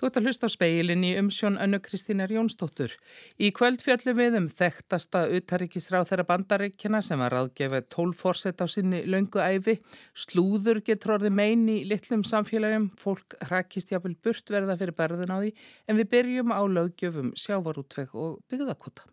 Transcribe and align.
Þú 0.00 0.08
ert 0.08 0.16
að 0.16 0.26
hlusta 0.30 0.48
á 0.48 0.54
speilin 0.54 1.02
í 1.04 1.10
umsjón 1.20 1.58
önnu 1.60 1.76
Kristínar 1.84 2.30
Jónsdóttur. 2.32 2.94
Í 3.36 3.50
kvöld 3.52 3.82
fjöllum 3.84 4.16
við 4.16 4.38
um 4.38 4.46
þekktasta 4.48 5.26
utaríkisráð 5.36 6.06
þeirra 6.08 6.24
bandaríkjana 6.30 7.02
sem 7.04 7.20
var 7.20 7.36
aðgefið 7.36 7.90
tólforsett 7.92 8.64
á 8.64 8.66
sinni 8.72 9.02
löngu 9.04 9.44
æfi. 9.44 9.76
Slúður 10.16 10.80
getur 10.88 11.18
orði 11.18 11.34
mein 11.36 11.68
í 11.68 11.82
litlum 11.84 12.24
samfélagum. 12.24 12.88
Fólk 12.96 13.36
hrakist 13.44 13.92
jáfnvel 13.92 14.16
burt 14.24 14.48
verða 14.48 14.80
fyrir 14.80 14.96
berðin 14.96 15.36
á 15.36 15.44
því 15.44 15.52
en 15.84 16.00
við 16.00 16.12
byrjum 16.16 16.56
á 16.56 16.60
löggjöfum 16.64 17.34
sjávarútveg 17.36 18.16
og 18.16 18.40
byggðakota. 18.48 19.04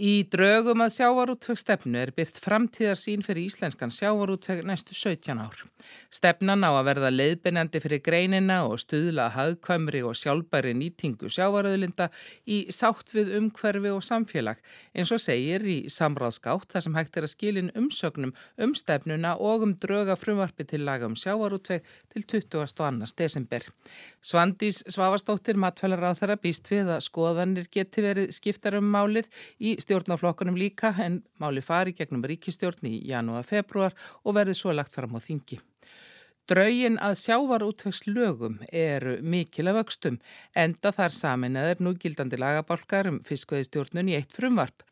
Í 0.00 0.22
draugum 0.32 0.80
að 0.80 0.94
sjávarútvegstefnu 0.94 1.98
er 2.00 2.10
byrkt 2.16 2.38
framtíðar 2.40 2.96
sín 2.96 3.20
fyrir 3.20 3.50
íslenskan 3.50 3.90
sjávarútveg 3.92 4.62
næstu 4.64 4.94
17 4.96 5.36
ár. 5.36 5.58
Stefnan 6.08 6.64
á 6.64 6.72
að 6.72 6.86
verða 6.88 7.10
leiðbennandi 7.12 7.82
fyrir 7.84 8.00
greinina 8.04 8.62
og 8.64 8.78
stuðla 8.80 9.26
hagkvæmri 9.34 10.00
og 10.06 10.16
sjálfbæri 10.16 10.72
nýtingu 10.78 11.28
sjávaröðlinda 11.32 12.08
í 12.48 12.62
sátt 12.72 13.12
við 13.12 13.34
umhverfi 13.36 13.92
og 13.92 14.00
samfélag 14.06 14.62
eins 14.94 15.12
og 15.12 15.20
segir 15.20 15.66
í 15.68 15.76
samráðskátt 15.92 16.72
þar 16.72 16.86
sem 16.86 16.96
hægt 16.96 17.20
er 17.20 17.28
að 17.28 17.34
skilin 17.34 17.70
umsögnum 17.76 18.32
um 18.56 18.72
stefnuna 18.78 19.34
og 19.36 19.66
um 19.66 19.76
drauga 19.84 20.16
frumvarpi 20.16 20.64
til 20.70 20.86
laga 20.88 21.10
um 21.10 21.18
sjávarútveg 21.18 21.84
til 22.14 22.24
22. 22.24 23.10
desember. 23.20 23.68
Svandís 24.24 24.80
Svavastóttir 24.88 25.60
matfælar 25.60 26.08
á 26.08 26.16
þeirra 26.16 26.40
býst 26.40 26.72
við 26.72 26.88
að 26.96 27.04
skoðanir 27.04 27.68
geti 27.68 28.04
verið 28.04 28.32
skiptar 28.32 28.80
um 28.80 28.88
málið 28.88 29.28
í 29.60 29.76
stjórnaflokkunum 29.90 30.54
líka 30.54 30.92
en 31.02 31.22
máli 31.42 31.62
fari 31.66 31.90
gegnum 31.98 32.22
ríkistjórn 32.22 32.86
í 32.86 33.00
janúar 33.10 33.42
februar 33.42 33.96
og 34.22 34.36
verði 34.36 34.54
svo 34.54 34.70
lagt 34.70 34.94
fram 34.94 35.16
á 35.18 35.20
þingi. 35.24 35.58
Draugin 36.50 36.98
að 37.02 37.16
sjávarútvegs 37.18 38.04
lögum 38.06 38.60
eru 38.70 39.16
mikil 39.22 39.66
af 39.70 39.80
vöxtum 39.80 40.20
enda 40.54 40.92
þar 40.94 41.14
samin 41.14 41.58
að 41.58 41.72
er 41.72 41.82
nú 41.82 41.94
gildandi 41.98 42.38
lagabálkar 42.38 43.10
um 43.10 43.18
fiskveðistjórnun 43.26 44.12
í 44.12 44.16
eitt 44.18 44.30
frumvarp. 44.34 44.86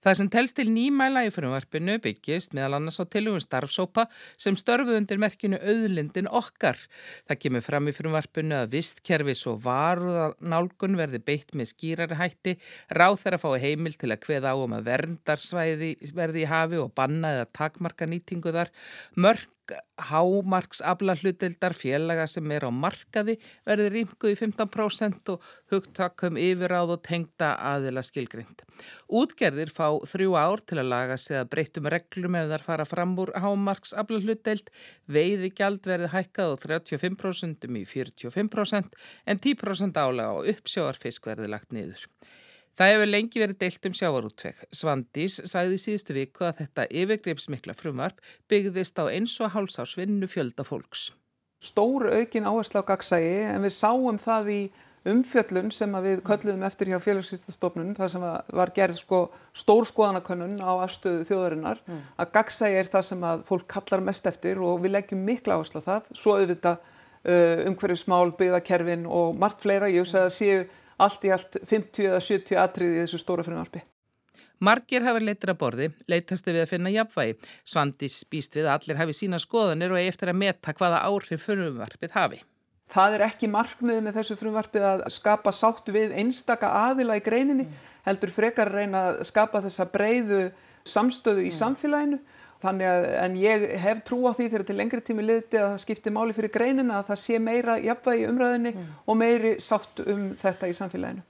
Það 0.00 0.16
sem 0.16 0.28
telst 0.32 0.56
til 0.56 0.70
nýmæla 0.72 1.26
í 1.26 1.32
frumvarpinu 1.34 1.98
byggist 2.00 2.54
meðal 2.56 2.78
annars 2.78 3.00
á 3.00 3.04
tilugum 3.04 3.42
starfsópa 3.44 4.06
sem 4.40 4.56
störfu 4.56 4.94
undir 4.96 5.20
merkinu 5.20 5.58
auðlindin 5.60 6.30
okkar. 6.40 6.80
Það 7.28 7.40
kemur 7.42 7.66
fram 7.66 7.90
í 7.90 7.94
frumvarpinu 7.96 8.56
að 8.62 8.78
vistkerfis 8.78 9.44
og 9.50 9.60
varuðarnálgun 9.66 10.96
verði 10.96 11.20
beitt 11.26 11.52
með 11.52 11.72
skýrari 11.74 12.16
hætti, 12.16 12.56
ráð 12.96 13.20
þeirra 13.26 13.42
fái 13.44 13.60
heimil 13.66 13.94
til 14.00 14.12
að 14.14 14.24
hveða 14.24 14.54
á 14.54 14.56
um 14.56 14.76
að 14.78 14.88
verndarsvæði 14.88 15.92
verði 16.16 16.46
í 16.46 16.50
hafi 16.50 16.80
og 16.80 16.94
banna 16.96 17.36
eða 17.36 17.50
takmarka 17.60 18.08
nýtingu 18.08 18.56
þar, 18.56 18.72
mörg 19.20 19.59
hámarksabla 20.10 21.14
hlutildar 21.20 21.74
félaga 21.76 22.26
sem 22.30 22.46
er 22.54 22.66
á 22.66 22.70
markaði 22.72 23.36
verði 23.68 23.88
rýmku 23.94 24.32
í 24.32 24.36
15% 24.38 25.32
og 25.34 25.46
hugtakum 25.72 26.38
yfiráð 26.40 26.94
og 26.96 27.04
tengda 27.06 27.52
aðila 27.72 28.02
skilgrind. 28.06 28.64
Útgerðir 29.06 29.72
fá 29.74 29.86
þrjú 30.12 30.36
ár 30.40 30.64
til 30.66 30.80
að 30.82 30.90
laga 30.92 31.18
sig 31.20 31.40
að 31.40 31.50
breytum 31.54 31.90
reglum 31.92 32.38
ef 32.40 32.50
þar 32.54 32.66
fara 32.66 32.88
fram 32.88 33.16
úr 33.20 33.34
hámarksabla 33.38 34.22
hlutild, 34.24 34.70
veiði 35.06 35.52
gjald 35.56 35.86
verði 35.86 36.12
hækkað 36.14 36.54
og 36.56 36.62
35% 36.66 37.68
um 37.68 37.80
í 37.80 37.86
45% 37.88 39.00
en 39.26 39.42
10% 39.48 40.04
álega 40.04 40.36
og 40.38 40.52
uppsjóarfisk 40.54 41.30
verði 41.30 41.50
lagt 41.50 41.74
niður. 41.76 42.06
Það 42.78 42.92
hefur 42.94 43.10
lengi 43.10 43.42
verið 43.42 43.58
deilt 43.60 43.88
um 43.88 43.96
sjávarútveg. 43.96 44.60
Svandís 44.72 45.40
sagði 45.50 45.80
síðustu 45.82 46.16
viku 46.16 46.46
að 46.48 46.62
þetta 46.62 46.86
yfirgripsmikla 47.02 47.74
frumvarp 47.76 48.20
byggðist 48.50 49.00
á 49.02 49.04
eins 49.10 49.34
og 49.42 49.52
hálsás 49.56 49.96
vinnu 49.98 50.28
fjölda 50.30 50.64
fólks. 50.66 51.10
Stór 51.60 52.06
aukin 52.14 52.46
áherslu 52.48 52.80
á 52.80 52.88
gagsægi 52.88 53.34
en 53.50 53.66
við 53.66 53.74
sáum 53.76 54.20
það 54.22 54.54
í 54.54 54.60
umfjöllun 55.10 55.70
sem 55.72 55.92
við 56.04 56.22
kölluðum 56.24 56.64
eftir 56.68 56.90
hjá 56.92 56.98
félagsýstastofnun 57.00 57.94
þar 57.96 58.12
sem 58.12 58.24
var 58.60 58.72
gerð 58.76 58.98
sko 59.00 59.20
stór 59.56 59.86
skoðanakönnun 59.88 60.60
á 60.60 60.72
afstöðu 60.84 61.24
þjóðarinnar 61.28 61.80
mm. 61.86 62.00
að 62.20 62.32
gagsægi 62.34 62.80
er 62.82 62.90
það 62.92 63.06
sem 63.08 63.24
að 63.30 63.44
fólk 63.48 63.68
kallar 63.70 64.04
mest 64.04 64.28
eftir 64.28 64.60
og 64.60 64.82
við 64.84 64.96
leggjum 64.98 65.24
mikla 65.24 65.56
áherslu 65.56 65.80
á 65.80 65.88
það. 65.88 66.10
Svo 66.12 66.36
auðvitað 66.36 66.76
uh, 66.80 67.64
umhverju 67.70 68.00
smál, 68.02 68.28
byggðakerfin 68.36 69.08
og 69.08 69.40
margt 69.40 69.64
fleira. 69.64 69.88
Ég 69.88 70.04
hugsa 70.04 70.26
að 70.26 70.36
séu 70.36 70.60
allt 71.06 71.24
í 71.24 71.32
allt 71.34 71.58
50 71.64 72.10
eða 72.10 72.20
70 72.24 72.60
atriði 72.60 72.98
í 72.98 73.02
þessu 73.04 73.20
stóra 73.22 73.46
frumvarfi. 73.46 73.82
Margir 74.60 75.06
hafa 75.06 75.22
leitur 75.24 75.54
að 75.54 75.60
borði, 75.62 75.86
leitast 76.10 76.48
við 76.48 76.60
að 76.60 76.72
finna 76.74 76.92
jafnvægi. 76.92 77.36
Svandis 77.64 78.18
býst 78.28 78.56
við 78.58 78.66
að 78.68 78.74
allir 78.74 78.98
hafi 79.00 79.14
sína 79.16 79.38
skoðanir 79.40 79.94
og 79.94 80.00
eftir 80.02 80.32
að 80.32 80.40
metta 80.42 80.74
hvaða 80.76 81.00
áhrif 81.08 81.46
frumvarfið 81.48 82.16
hafi. 82.16 82.42
Það 82.90 83.16
er 83.16 83.24
ekki 83.24 83.48
markmiðið 83.48 84.02
með 84.04 84.18
þessu 84.18 84.36
frumvarfið 84.36 84.84
að 84.88 85.04
skapa 85.14 85.52
sáttu 85.54 85.94
við 85.94 86.12
einstaka 86.20 86.72
aðila 86.90 87.16
í 87.16 87.24
greininni, 87.24 87.68
heldur 88.04 88.34
frekar 88.34 88.68
að 88.68 88.82
reyna 88.82 89.02
að 89.12 89.22
skapa 89.30 89.62
þessa 89.64 89.86
breyðu 89.92 90.42
samstöðu 90.90 91.44
í 91.46 91.52
mm. 91.52 91.56
samfélaginu 91.56 92.20
Þannig 92.60 92.90
að, 92.90 93.06
en 93.22 93.36
ég 93.40 93.66
hef 93.80 94.04
trú 94.04 94.20
á 94.28 94.36
því 94.36 94.50
þegar 94.50 94.66
til 94.68 94.76
lengri 94.76 95.00
tími 95.04 95.24
liðti 95.24 95.56
að 95.56 95.70
það 95.70 95.82
skiptir 95.86 96.12
máli 96.12 96.36
fyrir 96.36 96.52
greinina 96.52 96.98
að 96.98 97.10
það 97.10 97.20
sé 97.22 97.40
meira 97.40 97.78
jafnvægi 97.80 98.28
umræðinni 98.28 98.72
mm. 98.74 98.94
og 99.06 99.20
meiri 99.22 99.56
sátt 99.64 100.02
um 100.04 100.30
þetta 100.40 100.68
í 100.68 100.76
samfélaginu. 100.76 101.24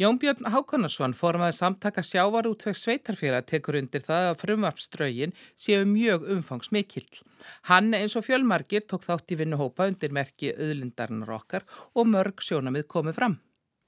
Jón 0.00 0.16
Björn 0.16 0.48
Hákonarsson 0.48 1.12
formaði 1.12 1.52
samtaka 1.58 2.00
sjávar 2.00 2.46
útveg 2.48 2.78
sveitarfélag 2.80 3.44
tekur 3.50 3.76
undir 3.76 4.00
það 4.00 4.28
að 4.30 4.38
frumvapströgin 4.40 5.34
séu 5.52 5.82
mjög 5.84 6.24
umfangsmikill. 6.32 7.20
Hann 7.68 7.92
eins 7.92 8.16
og 8.16 8.24
fjölmargir 8.24 8.86
tók 8.88 9.04
þátt 9.04 9.34
í 9.36 9.38
vinnuhópa 9.42 9.90
undir 9.92 10.14
merki 10.16 10.54
auðlindarinnar 10.54 11.34
okkar 11.36 11.68
og 11.92 12.08
mörg 12.08 12.40
sjónamið 12.40 12.88
komið 12.88 13.18
fram. 13.20 13.36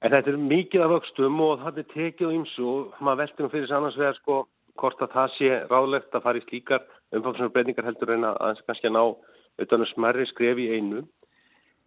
En 0.05 0.13
þetta 0.13 0.35
er 0.35 0.43
mikið 0.53 0.85
af 0.85 0.93
vöxtum 0.93 1.41
og 1.41 1.65
það 1.65 1.81
er 1.81 1.89
tekið 1.95 2.29
og 2.29 2.37
ymsu 2.43 2.69
og 2.69 3.01
maður 3.01 3.23
veldur 3.23 3.49
um 3.49 3.55
fyrir 3.55 3.71
sannans 3.73 3.97
vegar 3.97 4.21
sko 4.21 4.43
hvort 4.81 5.03
að 5.05 5.13
það 5.15 5.35
sé 5.37 5.51
ráðlegt 5.71 6.17
að 6.17 6.25
fara 6.27 6.41
í 6.41 6.45
slíkar 6.49 6.85
umfangsum 7.15 7.53
breytingar 7.55 7.87
heldur 7.89 8.15
en 8.17 8.27
að 8.31 8.63
kannski 8.67 8.91
að 8.91 8.97
ná 8.97 9.05
utanum 9.63 9.91
smerri 9.93 10.27
skref 10.31 10.59
í 10.59 10.71
einu. 10.75 11.05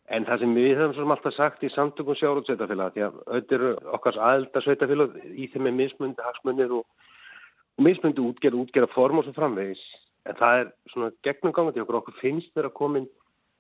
En 0.08 0.24
það 0.24 0.44
sem 0.44 0.54
við 0.56 0.78
höfum 0.80 0.94
svona 0.96 1.18
alltaf 1.18 1.36
sagt 1.36 1.64
í 1.68 1.70
samtökum 1.74 2.16
sjáru 2.16 2.40
og 2.40 2.48
sveitafélag, 2.48 2.94
því 2.96 3.04
að 3.04 3.16
auðvitað 3.28 3.56
eru 3.58 3.72
okkars 3.98 4.20
aðelda 4.24 4.62
sveitafélag 4.64 5.18
í 5.36 5.48
þeim 5.52 5.66
með 5.68 5.80
mismundi 5.82 6.24
hagsmunir 6.24 6.76
og, 6.78 6.86
og 7.76 7.84
mismundi 7.84 8.24
útgerð, 8.24 8.62
útgerða 8.62 8.94
form 8.94 9.20
og 9.20 9.28
svo 9.28 9.36
framvegis. 9.36 9.84
En 10.28 10.40
það 10.40 10.62
er 10.62 10.72
svona 10.94 11.12
gegnumganga 11.28 11.76
til 11.76 11.84
okkur, 11.84 12.00
okkur 12.00 12.20
finnst 12.22 12.54
þeirra 12.56 12.72
komin 12.80 13.10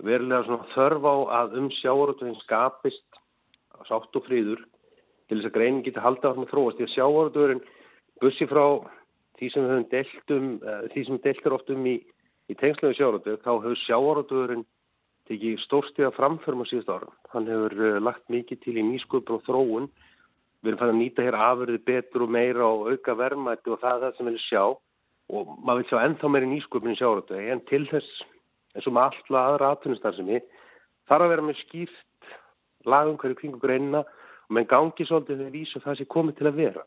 verulega 0.08 0.46
svona 0.48 0.72
þörf 0.72 1.09
á 1.09 1.16
að 1.42 1.59
um 1.59 1.68
og 2.14 2.20
sveitafélag 2.22 2.40
skapist 2.46 3.22
sátt 3.88 4.16
og 4.16 4.26
fríður 4.26 4.64
til 5.28 5.40
þess 5.42 5.50
að 5.50 5.56
greinin 5.58 5.84
geti 5.84 6.02
haldið 6.02 6.32
á 6.32 6.40
með 6.40 6.52
þróast. 6.54 6.80
Því 6.80 6.88
að 6.88 6.96
og 7.28 7.36
sveitafélag 7.36 7.62
bussi 8.24 8.48
frá 8.48 8.66
því 9.38 9.52
sem 9.52 9.66
við 9.66 9.74
höfum 9.74 9.88
delt 9.92 10.34
um, 10.36 10.50
uh, 10.64 10.81
því 10.94 11.03
sem 11.08 11.22
deltar 11.25 11.56
oft 11.58 11.70
um 11.74 11.86
í, 11.90 11.96
í 12.50 12.58
tengslegu 12.58 12.98
sjárótug, 12.98 13.40
þá 13.44 13.52
hefur 13.53 13.80
sjárótugurinn 13.84 14.66
tekið 15.28 15.62
stórstíða 15.66 16.14
framförum 16.16 16.64
á 16.64 16.70
síðust 16.70 16.92
ára. 16.92 17.09
Hann 17.34 17.50
hefur 17.52 17.76
uh, 17.78 18.00
lagt 18.03 18.26
mikið 18.34 18.62
til 18.64 18.78
í 18.80 18.86
nýsköpun 18.88 19.40
og 19.40 19.46
þróun. 19.47 19.88
Við 20.64 20.72
erum 20.72 20.81
fann 20.81 20.94
að 20.96 21.02
nýta 21.02 21.26
hér 21.26 21.38
afurði 21.38 21.80
betur 21.86 22.26
og 22.26 22.34
meira 22.34 22.66
og 22.66 22.92
auka 22.92 23.16
vermaði 23.18 23.74
og 23.74 23.81
það 23.84 23.94
er 23.94 24.03
það 24.06 24.16
sem 24.18 24.26
við 24.26 24.34
viljum 24.34 24.47
sjá 24.47 24.64
og 25.28 25.50
maður 25.59 25.81
vil 25.81 25.90
sjá 25.90 26.00
ennþá 26.02 26.30
meiri 26.31 26.50
nýsköpun 26.53 26.94
í 26.94 26.97
sjárótug 26.97 27.50
en 27.52 27.62
til 27.68 27.84
þess, 27.92 28.22
eins 28.74 28.88
og 28.88 28.96
með 28.96 29.09
alltaf 29.09 29.40
aðra 29.42 29.72
atvinnustarfsemi, 29.76 30.40
þarf 31.08 31.26
að 31.26 31.34
vera 31.34 31.46
með 31.46 31.59
skýrt 31.62 32.31
lagum 32.88 33.18
hverju 33.20 33.40
kringu 33.42 33.59
greinina 33.62 34.03
og 34.47 34.56
menn 34.56 34.70
gangi 34.70 35.06
svolítið 35.08 35.42
þegar 35.42 35.56
vísu 35.56 35.81
það 35.84 36.00
sé 36.00 36.08
komið 36.08 36.40
til 36.40 36.47
að 36.50 36.62
vera. 36.62 36.86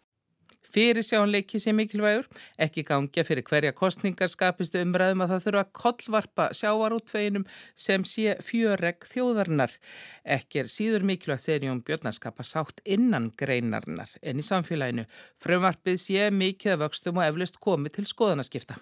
Fyrir 0.71 1.03
sjónleiki 1.03 1.59
sem 1.59 1.75
mikilvægur, 1.75 2.29
ekki 2.63 2.85
gangja 2.87 3.25
fyrir 3.27 3.43
hverja 3.49 3.73
kostningar 3.75 4.31
skapist 4.31 4.77
umræðum 4.79 5.25
að 5.25 5.33
það 5.33 5.45
þurfa 5.47 5.63
að 5.65 5.73
kollvarpa 5.81 6.47
sjávarútveginum 6.55 7.47
sem 7.75 8.05
sé 8.07 8.37
fjöreg 8.47 9.03
þjóðarnar. 9.11 9.75
Ekki 10.23 10.63
er 10.63 10.71
síður 10.71 11.07
mikilvægt 11.11 11.49
þegar 11.49 11.67
Jón 11.67 11.83
Björn 11.89 12.11
að 12.13 12.17
skapa 12.21 12.47
sátt 12.47 12.85
innan 12.85 13.33
greinarnar 13.35 14.15
en 14.23 14.39
í 14.39 14.47
samfélaginu. 14.47 15.09
Frumvarpið 15.43 15.99
sé 16.05 16.31
mikið 16.31 16.77
að 16.77 16.83
vöxtum 16.85 17.19
og 17.19 17.27
eflust 17.27 17.59
komi 17.59 17.91
til 17.91 18.07
skoðanaskipta. 18.07 18.79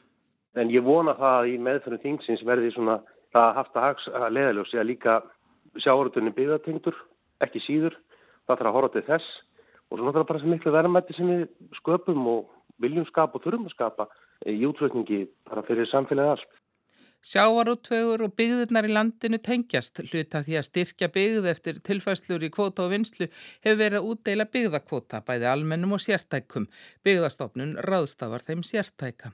En 0.61 0.69
ég 0.75 0.85
vona 0.85 1.17
það 1.17 1.41
að 1.41 1.51
í 1.55 1.59
meðfyrir 1.63 2.05
þingsins 2.05 2.45
verði 2.45 2.75
svona 2.77 3.01
það 3.33 3.59
haft 3.63 3.81
að 3.81 4.31
leðaljósi 4.37 4.77
að 4.77 4.91
líka 4.93 5.19
sjávarútveginni 5.79 6.37
byggðatengtur, 6.37 6.97
ekki 7.45 7.65
síður. 7.65 7.97
Það 8.49 8.57
þarf 8.59 8.69
að 8.69 8.77
horfa 8.77 8.97
til 8.97 9.09
þess 9.09 9.37
og 9.91 9.99
svo 9.99 10.05
náttúrulega 10.05 10.29
bara 10.29 10.41
sem 10.43 10.51
miklu 10.53 10.73
verðmætti 10.75 11.17
sem 11.17 11.29
við 11.33 11.45
sköpum 11.81 12.27
og 12.29 12.49
viljum 12.83 13.07
skapa 13.09 13.39
og 13.39 13.45
þurfum 13.45 13.69
að 13.69 13.77
skapa 13.77 14.09
í 14.47 14.67
útflutningi 14.69 15.25
bara 15.49 15.65
fyrir 15.67 15.89
samfélagið 15.91 16.35
allt. 16.35 16.51
Sjávarútvegur 17.19 18.23
og 18.23 18.35
byggðirnar 18.39 18.87
í 18.87 18.93
landinu 18.95 19.41
tengjast 19.43 19.99
hluta 20.07 20.39
því 20.47 20.55
að 20.61 20.67
styrkja 20.69 21.09
byggð 21.13 21.49
eftir 21.51 21.81
tilfæslur 21.85 22.45
í 22.47 22.51
kvóta 22.55 22.85
og 22.85 22.93
vinslu 22.93 23.27
hefur 23.65 23.81
verið 23.81 23.99
að 23.99 24.07
útdeila 24.13 24.47
byggðakvóta 24.47 25.21
bæði 25.27 25.49
almennum 25.51 25.97
og 25.97 26.03
sértækum. 26.05 26.69
Byggðastofnun 27.03 27.75
ráðstafar 27.85 28.45
þeim 28.47 28.63
sértæka. 28.63 29.33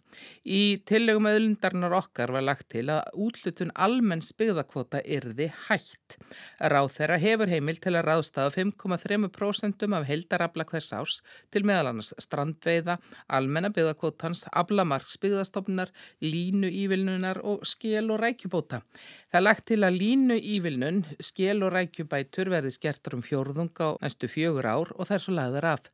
Í 0.48 0.80
tillegum 0.88 1.28
öðlindarnar 1.28 1.96
okkar 2.00 2.32
var 2.32 2.46
lagt 2.48 2.70
til 2.72 2.86
að 2.88 3.12
útlutun 3.26 3.74
almenns 3.76 4.32
byggðakvóta 4.32 5.02
yrði 5.04 5.50
hætt. 5.68 6.16
Ráð 6.58 6.90
þeirra 6.96 7.20
hefur 7.20 7.52
heimil 7.52 7.76
til 7.84 7.94
að 7.98 8.08
ráðstafa 8.08 8.56
5,3% 8.56 9.86
af 9.94 10.08
heldarabla 10.08 10.66
hvers 10.72 10.90
árs 10.96 11.20
til 11.52 11.66
meðal 11.68 11.92
annars 11.92 12.14
strandveiða, 12.16 12.96
almenna 13.28 13.68
byggðakvótans, 13.76 14.48
ablamarks 14.56 15.20
byggðastofnunar, 15.20 15.92
línu 16.24 16.72
ívilnunar 16.72 17.44
og 17.44 17.68
skél 17.74 18.08
og 18.14 18.22
rækjubóta. 18.22 18.80
Það 19.28 19.38
er 19.40 19.44
lagt 19.44 19.66
til 19.68 19.80
að 19.84 19.98
línu 20.00 20.38
ívilnun, 20.38 21.02
skél 21.18 21.60
og 21.66 21.74
rækjubætur 21.74 22.50
verði 22.52 22.72
skertur 22.74 23.18
um 23.18 23.24
fjórðung 23.26 23.74
á 23.82 23.98
næstu 24.00 24.30
fjögur 24.30 24.68
ár 24.70 24.94
og 24.94 25.08
það 25.08 25.16
er 25.18 25.24
svo 25.26 25.34
lagðar 25.36 25.68
af. 25.74 25.88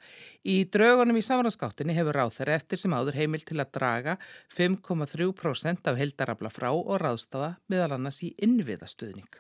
Í 0.44 0.56
draugunum 0.72 1.18
í 1.18 1.24
samræðskáttinni 1.26 1.96
hefur 1.96 2.20
þeirra 2.36 2.58
eftir 2.60 2.80
sem 2.80 2.94
áður 2.94 3.18
heimil 3.18 3.42
til 3.44 3.58
að 3.58 3.72
draga 3.76 4.16
5,3% 4.54 5.90
af 5.90 6.00
heldarabla 6.00 6.50
frá 6.52 6.70
og 6.70 6.96
ráðstafa 7.00 7.54
meðal 7.68 7.96
annars 7.96 8.22
í 8.22 8.34
innviðastuðning. 8.38 9.30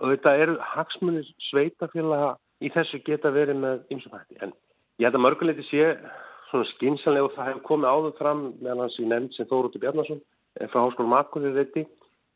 Og 0.00 0.14
þetta 0.14 0.34
eru 0.42 0.56
hagsmunir 0.74 1.28
sveitafélaga 1.50 2.34
í 2.60 2.70
þessu 2.74 3.00
geta 3.06 3.32
verið 3.34 3.62
með 3.62 3.86
ymsumhætti 3.94 4.42
en 4.44 4.52
ég 5.00 5.08
held 5.08 5.18
að 5.18 5.24
mörguleiti 5.24 5.66
sé 5.68 5.94
svona 6.50 6.68
skinsanlega 6.74 7.28
og 7.28 7.34
það 7.36 7.48
hefur 7.50 7.66
komið 7.68 7.94
áður 7.94 8.14
fram 8.18 8.42
meðal 8.60 8.84
hans 8.84 8.98
í 9.00 9.06
nefnd 9.08 9.36
sem 9.36 9.48
Þóruður 9.50 9.82
Bjarnason 9.84 10.22
frá 10.68 10.82
Háskólum 10.84 11.16
Akkurir 11.16 11.56
þetta 11.56 11.86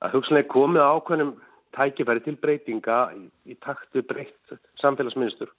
að 0.05 0.17
hugsanlega 0.17 0.53
komið 0.53 0.85
ákveðnum 0.85 1.35
tækifæri 1.75 2.23
til 2.25 2.37
breytinga 2.41 2.99
í, 3.17 3.25
í 3.51 3.57
taktu 3.65 4.05
breytt 4.07 4.55
samfélagsmynstur. 4.83 5.51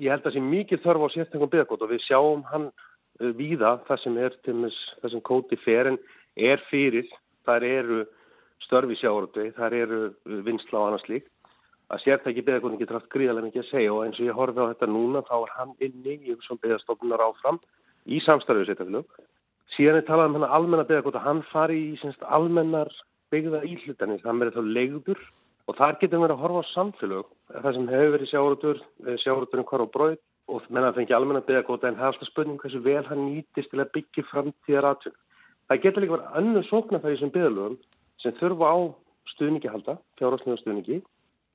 Ég 0.00 0.12
held 0.12 0.22
að 0.22 0.30
það 0.30 0.36
sé 0.38 0.44
mikið 0.46 0.82
þörf 0.86 1.04
á 1.04 1.08
sérstaklega 1.12 1.52
byggakót 1.52 1.84
og 1.84 1.92
við 1.92 2.04
sjáum 2.06 2.46
hann 2.48 2.70
uh, 2.70 3.32
víða 3.36 3.76
það 3.88 4.02
sem 4.04 4.18
er 4.24 4.38
til 4.46 4.56
þess 4.64 5.12
að 5.12 5.22
kóti 5.28 5.60
ferin 5.64 6.00
er 6.36 6.62
fyrir, 6.70 7.10
þar 7.44 7.66
eru 7.68 8.02
störfi 8.64 8.96
sjáurötu, 9.02 9.50
þar 9.58 9.76
eru 9.76 10.02
uh, 10.08 10.40
vinsla 10.46 10.80
og 10.80 10.90
annars 10.90 11.08
líkt 11.10 11.30
að 11.92 12.00
sértæki 12.06 12.44
byggakótin 12.46 12.80
getur 12.80 12.96
haft 12.96 13.12
gríðarlega 13.12 13.50
mikið 13.50 13.62
að 13.62 13.68
segja 13.68 13.92
og 13.92 14.06
eins 14.06 14.20
og 14.20 14.24
ég 14.24 14.38
horfi 14.38 14.64
á 14.64 14.70
þetta 14.70 14.88
núna 14.88 15.20
þá 15.28 15.34
er 15.36 15.50
hann 15.58 15.74
inni 15.84 16.14
í 16.16 16.36
þessum 16.38 16.60
byggastofnunar 16.62 17.24
áfram 17.26 17.58
í 18.08 18.20
samstarfið 18.24 18.70
séttaflug 18.70 19.18
Síðan 19.76 20.00
er 20.02 20.04
talað 20.08 20.30
um 20.30 20.34
hann 20.36 20.50
almenna 20.58 20.84
byggðarkvota, 20.88 21.22
hann 21.24 21.40
fari 21.48 21.78
í 21.92 22.00
semst, 22.02 22.20
almennar 22.22 22.90
byggða 23.32 23.62
íhlutanir, 23.64 24.20
það 24.20 24.42
verður 24.42 24.58
þá 24.58 24.74
legður 24.76 25.22
og 25.70 25.78
þar 25.78 25.98
getur 26.00 26.20
við 26.20 26.34
að 26.34 26.42
horfa 26.42 26.60
á 26.60 26.72
samfélög, 26.72 27.30
það 27.54 27.76
sem 27.76 27.88
hefur 27.92 28.12
verið 28.16 28.30
sjáurútur, 28.32 28.82
eh, 29.06 29.16
sjáurúturinn 29.22 29.68
hvar 29.70 29.84
á 29.86 29.92
bróð 29.94 30.18
og 30.52 30.66
menna 30.68 30.90
að 30.90 30.98
fengi 30.98 31.16
almenna 31.16 31.44
byggðarkvota 31.46 31.88
en 31.88 31.96
það 31.96 32.04
er 32.04 32.12
alltaf 32.12 32.28
spurning 32.28 32.58
hversu 32.60 32.82
vel 32.82 33.04
hann 33.06 33.24
nýtist 33.28 33.70
til 33.70 33.80
að 33.80 33.92
byggja 33.96 34.24
framtíðar 34.28 34.88
aðtun. 34.90 35.16
Það 35.68 35.82
getur 35.86 36.02
líka 36.02 36.16
verið 36.16 36.36
annu 36.40 36.62
sóknarfæri 36.68 37.18
sem 37.20 37.32
byggðalögum 37.32 37.78
sem 38.20 38.36
þurfa 38.40 38.68
á 38.68 38.78
stuðningi 39.32 39.72
halda, 39.72 39.96
fjárháslega 40.18 40.60
stuðningi. 40.60 41.00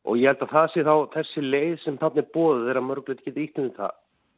Og 0.08 0.18
ég 0.18 0.32
held 0.32 0.42
að 0.42 0.54
það 0.56 0.68
sé 0.72 0.84
þá 0.88 0.96
þessi 1.14 1.44
leið 1.44 1.78
sem 1.84 1.98
þannig 2.02 2.32
bóðið 2.34 2.70
er 2.72 2.80
að 2.80 2.88
mörgulegt 2.88 3.26
geta 3.28 3.44
íknum 3.44 3.74
það. 3.76 3.94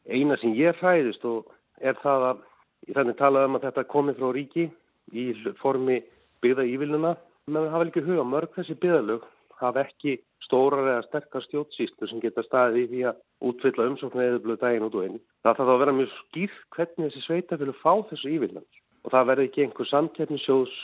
Eina 0.10 0.38
sem 0.42 0.56
ég 0.58 0.80
fræðist 0.82 1.26
og 1.30 1.54
er 1.80 1.96
það 2.02 2.26
að 2.32 2.46
þannig 2.88 3.18
talaðum 3.20 3.58
að 3.60 3.68
þetta 3.68 3.90
komi 3.92 4.16
frá 4.18 4.30
ríki 4.36 4.70
í 5.12 5.26
formi 5.60 6.00
byggða 6.44 6.66
ívilnuna, 6.70 7.16
menn 7.50 7.66
það 7.66 7.74
hafa 7.76 7.88
líka 7.90 8.06
huga 8.06 8.26
mörg 8.28 8.56
þessi 8.56 8.78
byggðalög 8.80 9.26
hafa 9.60 9.84
ekki 9.84 10.20
stórar 10.46 10.88
eða 10.88 11.08
sterkar 11.08 11.44
stjótsýstu 11.46 12.08
sem 12.10 12.22
geta 12.24 12.44
staðið 12.46 12.84
í 12.84 12.90
því 12.92 13.02
að 13.10 13.20
útfylla 13.50 13.88
umsóknu 13.92 14.24
eða 14.24 14.44
blöðu 14.44 14.62
daginn 14.64 14.86
út 14.88 14.96
og 14.96 15.06
einn. 15.06 15.18
Það 15.44 15.58
þarf 15.60 15.74
að 15.74 15.82
vera 15.84 15.96
mjög 15.98 16.14
skýr 16.20 16.54
hvernig 16.76 17.10
þessi 17.10 17.26
sveita 17.26 17.60
vilja 17.60 17.82
fá 17.82 17.94
þessu 18.12 18.32
ívillan 18.36 18.70
og 19.04 19.14
það 19.14 19.28
verði 19.32 19.50
ekki 19.50 19.66
einhver 19.66 19.90
samkjörnisjós 19.90 20.78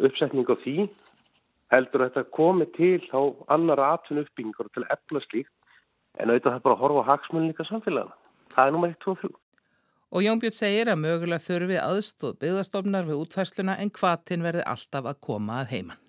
uppsetning 0.00 0.48
á 0.50 0.56
því 0.64 0.76
heldur 1.74 2.04
að 2.04 2.10
þetta 2.10 2.34
komi 2.38 2.66
til 2.76 3.00
á 3.12 3.20
annara 3.54 3.92
atvinnu 3.94 4.24
uppbyggingur 4.24 4.70
til 4.74 4.86
efla 4.88 5.22
slíkt 5.28 5.52
en 6.18 6.30
auðvitað 6.30 6.56
það 6.56 6.66
bara 6.66 6.76
að 6.76 6.82
horfa 6.84 7.04
á 7.04 7.10
hagsmunni 7.10 7.50
líka 7.50 7.66
samfélagana. 7.68 8.14
Það 8.54 8.66
er 8.66 8.74
nummer 8.74 8.92
1, 8.92 8.98
2 9.04 9.14
og 9.14 9.22
3. 9.24 9.32
Og 10.14 10.22
Jónbjörn 10.22 10.54
segir 10.54 10.86
að 10.92 11.00
mögulega 11.02 11.42
þurfi 11.42 11.78
aðstóð 11.82 12.36
byggðastofnar 12.44 13.08
við 13.08 13.20
útfærsluna 13.24 13.74
en 13.82 13.90
hvaðtinn 13.90 14.44
verði 14.46 14.62
alltaf 14.70 15.08
að 15.10 15.16
koma 15.26 15.56
að 15.64 15.72
heiman. 15.74 16.00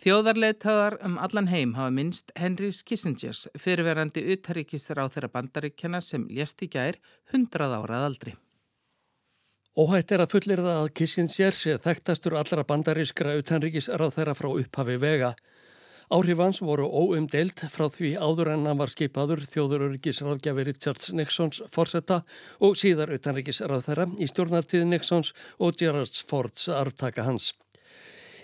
Þjóðarleitaðar 0.00 0.98
um 1.04 1.16
allan 1.20 1.48
heim 1.48 1.72
hafa 1.76 1.92
minnst 1.92 2.30
Henrys 2.36 2.82
Kissingers 2.84 3.46
fyrirverandi 3.60 4.22
utaríkisra 4.32 5.04
á 5.04 5.12
þeirra 5.12 5.28
bandaríkjana 5.34 6.00
sem 6.04 6.24
lést 6.28 6.60
í 6.64 6.68
gær 6.72 6.96
100 7.32 7.64
árað 7.68 8.06
aldri. 8.06 8.34
Óhætt 9.76 10.12
er 10.12 10.24
að 10.24 10.32
fullir 10.32 10.60
það 10.64 10.78
að 10.82 10.92
Kissinger 11.00 11.56
sé 11.56 11.76
þekktastur 11.84 12.36
allra 12.40 12.64
bandarískra 12.68 13.36
utanríkisra 13.40 14.08
á 14.08 14.12
þeirra 14.12 14.36
frá 14.36 14.48
upphafi 14.52 14.96
vega. 15.00 15.34
Áhrifans 16.10 16.58
voru 16.58 16.88
óumdelt 16.90 17.60
frá 17.70 17.84
því 17.86 18.08
áður 18.18 18.48
en 18.50 18.64
hann 18.66 18.78
var 18.80 18.90
skipaður 18.90 19.44
þjóðuröryggisráðgjafi 19.52 20.64
Richards 20.66 21.12
Nixons 21.14 21.60
forsetta 21.70 22.16
og 22.66 22.74
síðar 22.80 23.12
utanryggisráð 23.14 23.84
þeirra 23.86 24.08
í 24.18 24.26
stjórnartíði 24.26 24.88
Nixons 24.90 25.30
og 25.62 25.78
Gerard 25.78 26.18
Fords 26.26 26.66
arftaka 26.74 27.28
hans. 27.28 27.52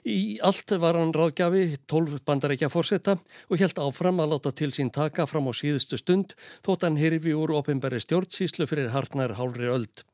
Í 0.07 0.39
allt 0.47 0.77
var 0.79 0.95
hann 0.95 1.11
ráðgjafi 1.11 1.65
12 1.91 2.23
bandarækja 2.23 2.71
fórsetta 2.71 3.19
og 3.51 3.59
helt 3.59 3.83
áfram 3.83 4.23
að 4.23 4.37
láta 4.37 4.55
til 4.55 4.71
sín 4.71 4.95
taka 4.95 5.27
fram 5.27 5.51
á 5.51 5.53
síðustu 5.59 5.99
stund 5.99 6.39
þótt 6.63 6.87
hann 6.87 7.03
hirfi 7.03 7.35
úr 7.35 7.59
ofinbæri 7.59 7.99
stjórnsíslu 8.05 8.71
fyrir 8.71 8.95
hartnær 8.95 9.35
hálfri 9.41 9.75
öld. 9.75 10.07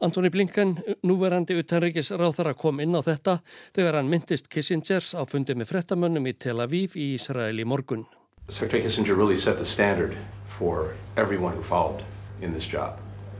Antoni 0.00 0.30
Blinken, 0.30 0.76
núverandi 1.06 1.56
utanrikis 1.60 2.10
ráþara 2.10 2.54
kom 2.54 2.80
inn 2.80 2.96
á 2.96 3.00
þetta 3.04 3.40
þegar 3.76 4.00
hann 4.00 4.10
myndist 4.10 4.50
Kissingers 4.52 5.14
á 5.14 5.22
fundi 5.28 5.54
með 5.54 5.70
frettamönnum 5.72 6.26
í 6.30 6.34
Tel 6.38 6.58
Aviv 6.62 6.96
í 6.96 7.14
Ísrael 7.16 7.60
í 7.60 7.66
morgun. 7.66 8.06
Secretary 8.48 8.82
Kissinger 8.82 9.16
really 9.16 9.36
set 9.36 9.56
the 9.56 9.64
standard 9.64 10.16
for 10.46 10.96
everyone 11.16 11.54
who 11.54 11.62
followed 11.62 12.02
in 12.42 12.52
this 12.52 12.66
job. 12.66 12.98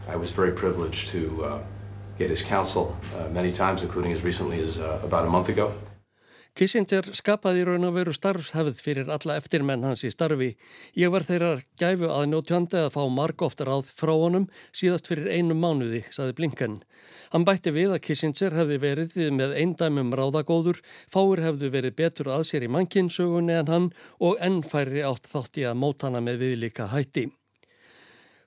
I 0.08 0.16
was 0.16 0.30
very 0.30 0.52
privileged 0.52 1.08
to 1.08 1.44
uh, 1.44 1.58
get 2.18 2.30
his 2.30 2.42
counsel 2.42 2.96
uh, 3.16 3.28
many 3.28 3.52
times, 3.52 3.82
including 3.82 4.12
as 4.12 4.22
recently 4.22 4.60
as 4.60 4.78
uh, 4.78 5.00
about 5.02 5.26
a 5.26 5.30
month 5.30 5.48
ago. 5.48 5.72
Kissinger 6.58 7.06
skapaði 7.14 7.62
raun 7.64 7.86
og 7.86 7.94
veru 7.94 8.12
starfshafð 8.14 8.80
fyrir 8.82 9.10
alla 9.12 9.36
eftirmenn 9.38 9.86
hans 9.86 10.02
í 10.04 10.10
starfi. 10.12 10.50
Ég 10.98 11.12
var 11.14 11.24
þeirra 11.24 11.62
gæfu 11.80 12.10
að 12.10 12.26
njótjandi 12.32 12.80
að 12.82 12.92
fá 12.96 13.00
marg 13.14 13.44
ofta 13.46 13.68
ráð 13.68 13.92
frá 13.94 14.12
honum 14.12 14.48
síðast 14.74 15.10
fyrir 15.10 15.30
einum 15.30 15.62
mánuði, 15.62 16.02
saði 16.10 16.36
Blinken. 16.40 16.80
Hann 17.30 17.46
bætti 17.46 17.72
við 17.74 17.94
að 17.94 18.04
Kissinger 18.08 18.56
hefði 18.58 18.80
verið 18.82 19.18
með 19.38 19.56
eindæmum 19.62 20.14
ráðagóður, 20.18 20.82
fáir 21.08 21.44
hefðu 21.46 21.70
verið 21.76 21.98
betur 22.02 22.32
að 22.34 22.48
sér 22.50 22.66
í 22.66 22.72
mannkinsögunni 22.74 23.60
en 23.62 23.70
hann 23.70 23.92
og 24.18 24.40
ennfæri 24.42 25.06
átt 25.06 25.30
þátti 25.30 25.68
að 25.70 25.78
mótana 25.84 26.24
með 26.24 26.42
viðlíka 26.44 26.90
hætti. 26.90 27.30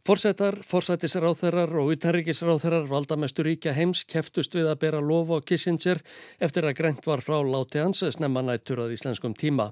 Forsetar, 0.03 0.57
forsætisráþherrar 0.67 1.71
og 1.79 1.93
utarrikisráþherrar 1.93 2.89
valdamestu 2.91 3.45
ríkja 3.47 3.71
heims 3.71 4.01
keftust 4.03 4.51
við 4.57 4.65
að 4.67 4.79
bera 4.81 4.97
lofa 4.99 5.37
á 5.39 5.45
Kissinger 5.47 6.01
eftir 6.43 6.65
að 6.67 6.73
greint 6.75 7.05
var 7.07 7.21
frá 7.23 7.37
láti 7.39 7.79
hans 7.79 8.01
snemma 8.11 8.41
nættur 8.43 8.81
að 8.83 8.97
íslenskum 8.97 9.31
tíma. 9.31 9.69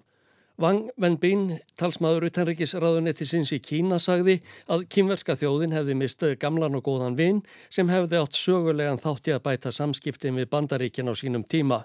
Wang 0.55 0.85
Wenbin, 0.95 1.57
talsmaður 1.75 2.29
utanrikisráðunetti 2.29 3.27
sinns 3.27 3.51
í 3.51 3.59
Kína, 3.59 3.97
sagði 3.99 4.37
að 4.71 4.85
kínverska 4.95 5.35
þjóðin 5.35 5.75
hefði 5.75 5.97
mistið 5.99 6.37
gamlan 6.39 6.77
og 6.79 6.85
góðan 6.85 7.17
vinn 7.19 7.41
sem 7.67 7.91
hefði 7.91 8.21
átt 8.21 8.39
sögulegan 8.39 9.03
þátti 9.03 9.33
að 9.35 9.43
bæta 9.49 9.73
samskiptin 9.75 10.39
við 10.39 10.47
bandaríkin 10.53 11.11
á 11.11 11.13
sínum 11.17 11.43
tíma. 11.43 11.81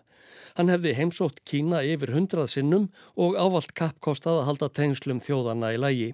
Hann 0.54 0.70
hefði 0.70 0.94
heimsótt 1.00 1.42
Kína 1.42 1.82
yfir 1.82 2.14
hundrað 2.14 2.52
sinnum 2.54 2.86
og 3.18 3.34
ávalt 3.34 3.74
kappkostað 3.74 4.44
að 4.44 4.48
halda 4.52 4.70
tengslum 4.78 5.18
þjóðana 5.18 5.72
í 5.74 5.82
lægi. 5.82 6.12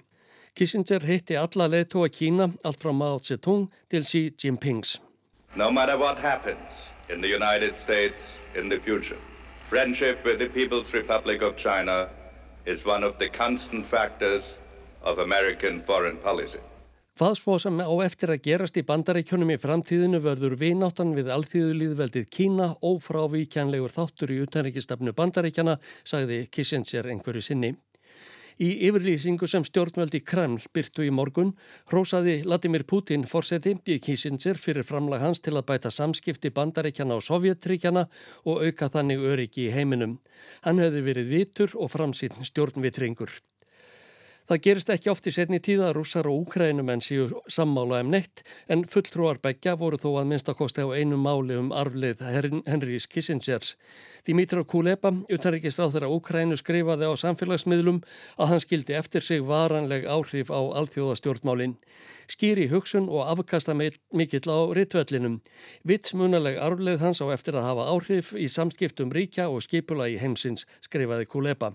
Kissinger 0.52 1.00
hitti 1.09 1.37
alla 1.40 1.64
leðtóa 1.73 2.11
Kína 2.12 2.50
allt 2.64 2.82
frá 2.82 2.92
Mao 2.92 3.18
Zedong 3.18 3.71
til 3.88 4.04
Xi 4.04 4.35
Jinpings. 4.37 4.99
No 5.56 5.71
matter 5.71 5.97
what 5.97 6.18
happens 6.18 6.92
in 7.09 7.23
the 7.23 7.28
United 7.28 7.78
States 7.78 8.40
in 8.54 8.68
the 8.68 8.78
future, 8.78 9.16
friendship 9.71 10.25
with 10.25 10.38
the 10.38 10.49
People's 10.49 10.92
Republic 10.92 11.40
of 11.42 11.56
China 11.56 12.09
is 12.66 12.85
one 12.85 13.02
of 13.02 13.16
the 13.18 13.28
constant 13.28 13.87
factors 13.87 14.59
of 15.02 15.18
American 15.18 15.82
foreign 15.87 16.18
policy. 16.18 16.61
Hvað 17.16 17.35
svo 17.38 17.56
sem 17.61 17.80
á 17.80 17.92
eftir 18.04 18.32
að 18.32 18.44
gerast 18.44 18.76
í 18.76 18.85
bandaríkjónum 18.88 19.54
í 19.54 19.59
framtíðinu 19.61 20.21
verður 20.25 20.56
vináttan 20.61 21.14
við 21.16 21.30
alþýðulíðveldið 21.32 22.28
Kína 22.28 22.68
ófrávíkjanlegur 22.80 23.92
þáttur 23.92 24.32
í 24.32 24.42
utanrikistafnu 24.44 25.16
bandaríkjana, 25.16 25.78
sagði 26.04 26.47
Kissinger 26.52 27.09
einhverju 27.09 27.44
sinni. 27.44 27.73
Í 28.62 28.69
yfirlýsingu 28.87 29.49
sem 29.50 29.64
stjórnveldi 29.66 30.21
Kreml 30.23 30.62
byrtu 30.76 31.02
í 31.02 31.11
morgun 31.11 31.49
hrósaði 31.90 32.37
Vladimir 32.45 32.85
Putin 32.87 33.25
fórseti 33.26 33.73
í 33.90 33.97
Kissinger 34.04 34.61
fyrir 34.61 34.87
framlag 34.87 35.25
hans 35.25 35.42
til 35.42 35.57
að 35.57 35.66
bæta 35.73 35.90
samskipti 35.90 36.52
bandaríkjana 36.54 37.16
og 37.19 37.26
sovjetríkjana 37.26 38.04
og 38.47 38.62
auka 38.62 38.90
þannig 38.95 39.25
öryggi 39.33 39.66
í 39.66 39.73
heiminum. 39.75 40.21
Hann 40.62 40.78
hefði 40.78 41.02
verið 41.09 41.33
vitur 41.35 41.75
og 41.75 41.90
framsýn 41.97 42.38
stjórnvitringur. 42.52 43.35
Það 44.52 44.61
gerist 44.66 44.90
ekki 44.92 45.09
oft 45.09 45.25
í 45.25 45.32
setni 45.32 45.59
tíða 45.64 45.94
rússar 45.97 46.26
og 46.28 46.42
úkrænumenn 46.42 47.00
síu 47.00 47.23
sammála 47.49 48.02
um 48.04 48.11
neitt 48.12 48.42
en 48.68 48.82
fulltrúar 48.85 49.38
begja 49.40 49.73
voru 49.80 49.97
þó 49.97 50.11
að 50.21 50.26
minnstakosti 50.28 50.85
á 50.85 50.92
einu 50.92 51.16
máli 51.16 51.54
um 51.56 51.71
arflið 51.73 52.21
Henrys 52.66 53.06
Kissingers. 53.09 53.71
Dimitro 54.28 54.66
Kuleba, 54.68 55.09
utanrikisráð 55.32 55.94
þeirra 55.94 56.11
Úkrænu, 56.12 56.59
skrifaði 56.61 57.09
á 57.09 57.16
samfélagsmiðlum 57.23 58.02
að 58.37 58.50
hann 58.50 58.61
skildi 58.61 58.99
eftir 58.99 59.25
sig 59.25 59.40
varanleg 59.40 60.04
áhrif 60.04 60.52
á 60.52 60.61
alþjóðastjórnmálinn. 60.61 61.78
Skýri 62.28 62.66
hugsun 62.68 63.09
og 63.09 63.30
afkasta 63.32 63.73
mikill 63.73 64.52
á 64.52 64.68
ritvellinum. 64.76 65.38
Vitsmunaleg 65.88 66.61
arflið 66.61 67.00
hans 67.00 67.25
á 67.25 67.26
eftir 67.32 67.56
að 67.56 67.71
hafa 67.71 67.88
áhrif 67.88 68.35
í 68.37 68.52
samskiptum 68.52 69.16
ríkja 69.16 69.49
og 69.49 69.64
skipula 69.64 70.12
í 70.12 70.21
heimsins, 70.21 70.68
skrifaði 70.85 71.30
Kuleba. 71.32 71.73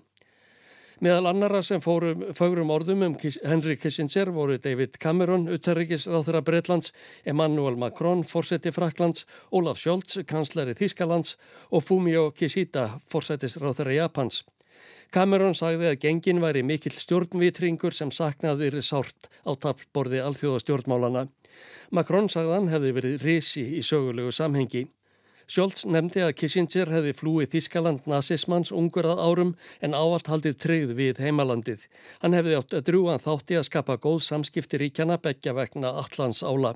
Meðal 0.97 1.27
annara 1.29 1.59
sem 1.61 1.77
fórum 1.77 2.23
fagrum 2.33 2.71
orðum 2.73 3.03
um 3.05 3.15
Henry 3.21 3.75
Kissinger 3.77 4.31
voru 4.33 4.55
David 4.57 4.95
Cameron, 4.97 5.43
utarrikisráþurra 5.53 6.41
Breitlands, 6.41 6.89
Emmanuel 7.21 7.77
Macron, 7.77 8.23
fórseti 8.25 8.71
Fraklands, 8.73 9.27
Olaf 9.53 9.77
Scholz, 9.77 10.17
kanslari 10.25 10.73
Þískalands 10.73 11.35
og 11.69 11.85
Fumio 11.85 12.31
Kishida, 12.33 12.87
fórsetisráþurra 13.13 13.93
Japans. 13.93 14.41
Cameron 15.13 15.53
sagði 15.53 15.91
að 15.91 16.01
gengin 16.01 16.41
væri 16.41 16.65
mikill 16.65 16.97
stjórnvitringur 16.97 17.93
sem 17.93 18.09
saknaðir 18.09 18.81
sárt 18.81 19.29
á 19.45 19.53
tapborði 19.53 20.25
alþjóðastjórnmálana. 20.25 21.27
Macron 21.93 22.25
sagðan 22.25 22.73
hefði 22.73 22.97
verið 22.97 23.21
risi 23.21 23.69
í 23.77 23.85
sögulegu 23.85 24.33
samhengi. 24.33 24.87
Sjólds 25.47 25.85
nefndi 25.87 26.19
að 26.25 26.33
Kissinger 26.41 26.89
hefði 26.91 27.13
flúið 27.15 27.53
Þískaland 27.53 28.07
nazismans 28.11 28.73
ungur 28.75 29.05
að 29.07 29.21
árum 29.23 29.53
en 29.79 29.93
ávalt 29.95 30.27
haldið 30.27 30.57
treyð 30.59 30.89
við 30.97 31.21
heimalandið. 31.23 31.85
Hann 32.19 32.35
hefði 32.35 32.57
átt 32.57 32.75
að 32.75 32.89
drúan 32.89 33.21
þátti 33.23 33.55
að 33.55 33.63
skapa 33.69 33.95
góð 34.03 34.17
samskipti 34.25 34.81
ríkjana 34.81 35.15
begja 35.23 35.53
vegna 35.55 35.93
allans 36.01 36.43
ála. 36.43 36.73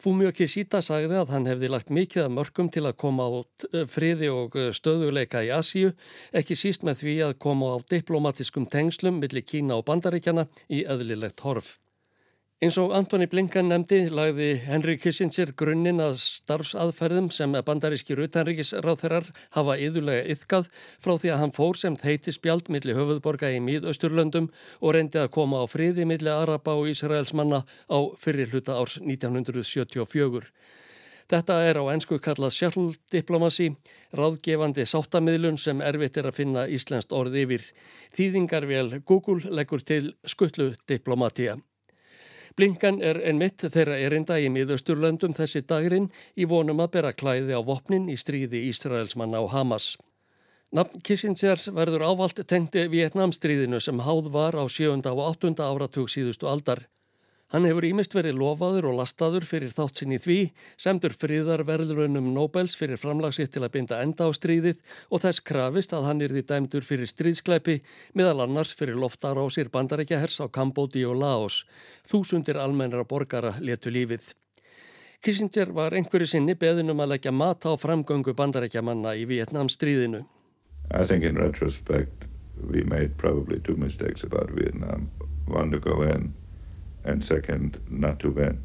Fumio 0.00 0.30
Kishida 0.32 0.80
sagði 0.80 1.18
að 1.20 1.34
hann 1.34 1.48
hefði 1.50 1.68
lagt 1.68 1.92
mikið 1.92 2.22
að 2.24 2.34
mörgum 2.38 2.70
til 2.72 2.84
að 2.86 2.96
koma 3.02 3.26
á 3.28 3.30
friði 3.92 4.30
og 4.32 4.56
stöðuleika 4.78 5.42
í 5.44 5.50
Asíu, 5.52 5.90
ekki 6.32 6.56
síst 6.56 6.86
með 6.88 7.02
því 7.02 7.18
að 7.26 7.34
koma 7.44 7.74
á 7.74 7.76
diplomatiskum 7.92 8.70
tengslum 8.72 9.20
millir 9.20 9.44
Kína 9.44 9.76
og 9.76 9.84
Bandaríkjana 9.90 10.46
í 10.70 10.86
öðlilegt 10.88 11.44
horf. 11.44 11.74
Eins 12.58 12.74
og 12.82 12.90
Antoni 12.90 13.28
Blinkan 13.30 13.68
nefndi 13.70 14.08
lagði 14.10 14.48
Henry 14.64 14.96
Kissinger 14.98 15.52
grunninn 15.60 16.00
að 16.02 16.16
starfsaðferðum 16.18 17.28
sem 17.30 17.52
bandarískir 17.54 18.18
utanríkisráþerar 18.24 19.28
hafa 19.54 19.76
yðurlega 19.78 20.24
yfkað 20.34 20.66
frá 20.98 21.12
því 21.12 21.30
að 21.30 21.38
hann 21.44 21.54
fór 21.54 21.78
sem 21.78 21.98
þeiti 22.00 22.34
spjald 22.34 22.66
millir 22.74 22.98
höfuðborga 22.98 23.52
í 23.54 23.60
Míðausturlöndum 23.62 24.50
og 24.80 24.96
reyndi 24.96 25.22
að 25.22 25.30
koma 25.38 25.62
á 25.62 25.70
friði 25.70 26.08
millir 26.10 26.34
Araba 26.34 26.74
og 26.80 26.90
Ísraels 26.90 27.30
manna 27.30 27.62
á 27.62 27.98
fyrir 28.18 28.50
hluta 28.50 28.74
árs 28.82 28.98
1974. 29.06 30.50
Þetta 31.30 31.62
er 31.62 31.78
á 31.78 31.84
ennsku 31.94 32.18
kallað 32.18 32.58
shuttle 32.58 32.90
diplomasi, 33.14 33.70
ráðgefandi 34.10 34.82
sáttamiðlun 34.82 35.62
sem 35.62 35.78
erfitt 35.78 36.18
er 36.18 36.32
að 36.32 36.40
finna 36.42 36.66
íslenskt 36.66 37.14
orð 37.14 37.38
yfir. 37.38 37.70
Þýðingarvél 38.18 39.04
Google 39.06 39.46
leggur 39.46 39.86
til 39.86 40.16
skutlu 40.26 40.72
diplomatíja. 40.90 41.60
Blinkan 42.58 42.96
er 43.06 43.20
einmitt 43.22 43.62
þeirra 43.62 43.94
erinda 44.02 44.34
í 44.42 44.48
miðausturlöndum 44.50 45.30
þessi 45.38 45.60
dagrin 45.62 46.08
í 46.34 46.46
vonum 46.50 46.80
að 46.82 46.88
bera 46.96 47.12
klæði 47.14 47.54
á 47.54 47.62
vopnin 47.62 48.08
í 48.10 48.16
stríði 48.18 48.64
Ísraelsmanna 48.66 49.38
á 49.38 49.46
Hamas. 49.52 49.92
Nafn 50.74 50.98
Kissingers 51.06 51.68
verður 51.70 52.02
ávalt 52.10 52.42
tengti 52.50 52.88
Vietnamstríðinu 52.90 53.78
sem 53.78 54.02
háð 54.02 54.32
var 54.34 54.58
á 54.58 54.66
7. 54.66 54.98
og 55.06 55.22
8. 55.38 55.54
áratug 55.62 56.10
síðustu 56.10 56.50
aldar. 56.50 56.82
Hann 57.48 57.64
hefur 57.64 57.86
ímist 57.88 58.12
verið 58.12 58.36
lofaður 58.36 58.90
og 58.90 58.98
lastaður 58.98 59.46
fyrir 59.48 59.70
þátt 59.72 60.02
sinni 60.02 60.18
því, 60.20 60.50
semdur 60.76 61.14
fríðarverðlunum 61.16 62.26
Nobels 62.34 62.74
fyrir 62.76 63.00
framlagsitt 63.00 63.54
til 63.54 63.62
að 63.64 63.70
binda 63.78 64.00
enda 64.04 64.26
á 64.28 64.30
stríðið 64.36 64.82
og 65.08 65.22
þess 65.22 65.40
krafist 65.48 65.94
að 65.96 66.08
hann 66.10 66.20
því 66.20 66.42
dæmdur 66.44 66.84
fyrir 66.84 67.08
stríðskleipi, 67.08 67.78
miðal 68.12 68.42
annars 68.44 68.74
fyrir 68.76 69.00
loftar 69.00 69.40
á 69.40 69.48
sér 69.48 69.70
bandarækjahers 69.72 70.42
á 70.44 70.46
Kambóti 70.52 71.06
og 71.08 71.16
Laos. 71.22 71.62
Þúsundir 72.04 72.60
almennara 72.60 73.08
borgara 73.08 73.54
letu 73.64 73.88
lífið. 73.96 74.28
Kissinger 75.24 75.72
var 75.72 75.96
einhverju 75.96 76.28
sinni 76.28 76.52
beðinum 76.54 77.00
að 77.00 77.14
leggja 77.14 77.32
mat 77.32 77.64
á 77.64 77.72
framgöngu 77.80 78.34
bandarækjamanna 78.36 79.14
í 79.16 79.24
Vietnam 79.24 79.72
stríðinu. 79.72 80.20
Think 81.08 81.24
in 81.24 81.40
retrospect 81.40 82.28
we 82.60 82.84
made 82.84 83.16
probably 83.16 83.58
two 83.60 83.76
mistakes 83.76 84.22
about 84.22 84.52
Vietnam. 84.52 85.08
One 85.48 85.72
to 85.72 85.80
go 85.80 86.02
in 86.02 86.34
and 87.08 87.24
second 87.24 87.80
not 87.88 88.20
to 88.20 88.30
win. 88.30 88.60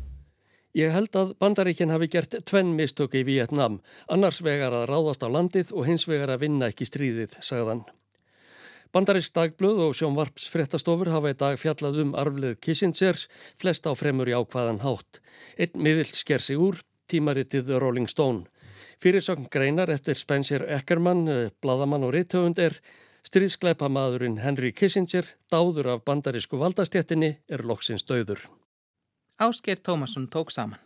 Ég 0.74 0.90
held 0.90 1.14
að 1.14 1.36
bandaríkinn 1.38 1.92
hafi 1.94 2.08
gert 2.10 2.34
tvenn 2.50 2.72
mistöku 2.74 3.20
í 3.20 3.28
Vietnam, 3.28 3.78
annars 4.10 4.40
vegar 4.42 4.74
að 4.74 4.88
ráðast 4.90 5.22
á 5.22 5.30
landið 5.30 5.74
og 5.74 5.86
hins 5.86 6.08
vegar 6.10 6.34
að 6.34 6.48
vinna 6.48 6.72
ekki 6.74 6.88
stríðið, 6.90 7.36
sagðan. 7.46 7.84
Bandarísk 8.94 9.34
dagblöð 9.34 9.84
og 9.88 9.94
sjónvarps 9.98 10.48
fréttastofur 10.54 11.10
hafa 11.14 11.32
í 11.34 11.38
dag 11.38 11.60
fjallað 11.62 12.00
um 12.04 12.16
arflið 12.18 12.60
Kissingers, 12.62 13.28
flest 13.62 13.86
á 13.90 13.94
fremur 13.98 14.30
í 14.30 14.36
ákvaðan 14.38 14.82
hátt. 14.82 15.22
Einn 15.58 15.78
miðill 15.82 16.10
sker 16.10 16.42
sig 16.42 16.58
úr, 16.62 16.82
tímaritið 17.10 17.72
Rolling 17.82 18.10
Stone. 18.10 18.46
Fyrirsögn 19.02 19.50
greinar 19.54 19.90
eftir 19.94 20.18
Spencer 20.18 20.66
Eckermann, 20.78 21.28
eh, 21.28 21.50
bladamann 21.62 22.06
og 22.06 22.14
rithöfund 22.14 22.60
er 22.60 22.80
Stríðskleipamadurinn 23.24 24.42
Henry 24.44 24.74
Kissinger, 24.76 25.30
dáður 25.48 25.94
af 25.94 26.02
bandarísku 26.04 26.60
valdastjettinni, 26.60 27.38
er 27.48 27.64
loksins 27.64 28.04
döður. 28.04 28.42
Ásker 29.40 29.80
Tómasson 29.80 30.28
tók 30.28 30.52
saman. 30.52 30.82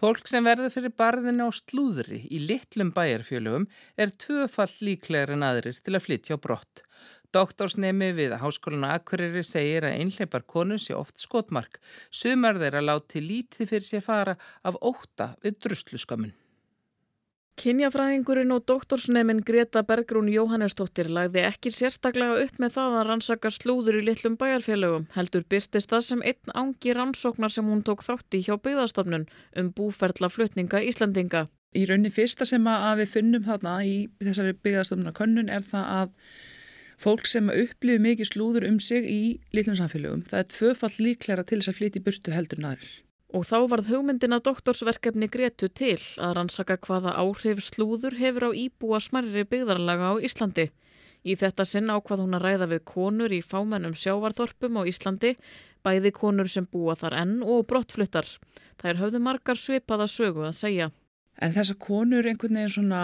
Fólk 0.00 0.28
sem 0.28 0.44
verður 0.44 0.72
fyrir 0.72 0.92
barðinu 0.96 1.48
á 1.48 1.50
slúðri 1.52 2.22
í 2.32 2.38
litlum 2.48 2.88
bæjarfjölugum 2.96 3.66
er 4.00 4.12
tvöfall 4.16 4.72
líklegar 4.80 5.34
en 5.34 5.44
aðrir 5.44 5.76
til 5.76 5.96
að 5.96 6.04
flytja 6.06 6.36
á 6.36 6.38
brott. 6.40 6.84
Doktorsnemi 7.30 8.10
við 8.16 8.32
Háskólinu 8.42 8.88
Akureyri 8.90 9.44
segir 9.46 9.84
að 9.86 10.00
einhleipar 10.02 10.42
konur 10.50 10.82
sé 10.82 10.96
oft 10.98 11.20
skotmark. 11.22 11.78
Sumar 12.10 12.58
þeirra 12.58 12.82
láti 12.82 13.22
lítið 13.22 13.70
fyrir 13.70 13.86
sér 13.86 14.02
fara 14.02 14.34
af 14.66 14.78
óta 14.82 15.36
við 15.44 15.60
drusluskömmun. 15.62 16.32
Kynjafræðingurinn 17.60 18.54
og 18.54 18.64
doktorsnemin 18.66 19.42
Greta 19.46 19.82
Bergrún 19.84 20.30
Jóhannesdóttir 20.32 21.10
lagði 21.12 21.42
ekki 21.44 21.70
sérstaklega 21.76 22.38
upp 22.46 22.60
með 22.62 22.76
það 22.78 22.94
að 22.98 23.06
rannsaka 23.10 23.50
slúður 23.52 23.98
í 24.00 24.04
litlum 24.06 24.38
bæjarfélögum. 24.40 25.04
Heldur 25.12 25.44
byrtist 25.44 25.90
það 25.92 26.06
sem 26.06 26.22
einn 26.32 26.54
ángi 26.56 26.94
rannsóknar 26.96 27.52
sem 27.52 27.68
hún 27.68 27.84
tók 27.86 28.02
þátti 28.06 28.40
hjá 28.46 28.54
byggðastofnun 28.56 29.28
um 29.60 29.68
búferðla 29.76 30.32
flutninga 30.32 30.80
Íslandinga. 30.88 31.50
Í 31.76 31.84
raunin 31.86 32.14
fyrsta 32.14 32.48
sem 32.48 32.64
að 32.66 33.04
við 33.04 33.12
finnum 33.18 33.44
þarna 33.44 33.76
í 33.84 33.98
þessari 34.24 34.56
byggðastofnuna 34.56 35.12
könnun 35.20 35.52
er 35.52 35.62
það 35.62 35.92
að 35.98 36.16
fólk 37.00 37.28
sem 37.28 37.48
upplifir 37.48 38.02
mikið 38.04 38.28
slúður 38.28 38.66
um 38.68 38.80
sig 38.80 39.06
í 39.08 39.20
litlum 39.56 39.78
samfélögum. 39.78 40.24
Það 40.28 40.42
er 40.42 40.50
tvöfall 40.54 40.96
líklæra 41.00 41.46
til 41.46 41.60
þess 41.60 41.72
að 41.72 41.78
flytja 41.78 42.00
í 42.00 42.04
burtu 42.04 42.34
heldur 42.34 42.60
narir. 42.60 42.90
Og 43.30 43.46
þá 43.46 43.56
varð 43.70 43.90
hugmyndina 43.92 44.40
doktorsverkefni 44.42 45.28
Gretu 45.30 45.68
til 45.70 46.00
að 46.18 46.34
rannsaka 46.36 46.76
hvaða 46.82 47.14
áhrif 47.22 47.62
slúður 47.62 48.16
hefur 48.18 48.50
á 48.50 48.58
íbúa 48.58 48.98
smarri 49.00 49.44
byggðarlaga 49.46 50.12
á 50.12 50.14
Íslandi. 50.18 50.66
Í 51.22 51.36
þetta 51.38 51.66
sinn 51.68 51.92
ákvað 51.92 52.24
hún 52.24 52.36
að 52.38 52.46
ræða 52.46 52.70
við 52.72 52.82
konur 52.90 53.32
í 53.32 53.42
fámennum 53.44 53.94
sjávarþorpum 53.94 54.80
á 54.80 54.82
Íslandi, 54.88 55.36
bæði 55.84 56.12
konur 56.16 56.50
sem 56.50 56.66
búa 56.66 56.96
þar 56.98 57.20
enn 57.22 57.36
og 57.44 57.68
brottfluttar. 57.70 58.26
Það 58.80 58.90
er 58.90 59.00
höfðu 59.04 59.22
margar 59.22 59.60
svipaða 59.60 60.08
sögu 60.10 60.48
að 60.48 60.56
segja. 60.58 60.90
En 61.40 61.54
þessa 61.54 61.76
konur 61.78 62.26
einhvern 62.26 62.58
veginn 62.58 62.74
svona 62.74 63.02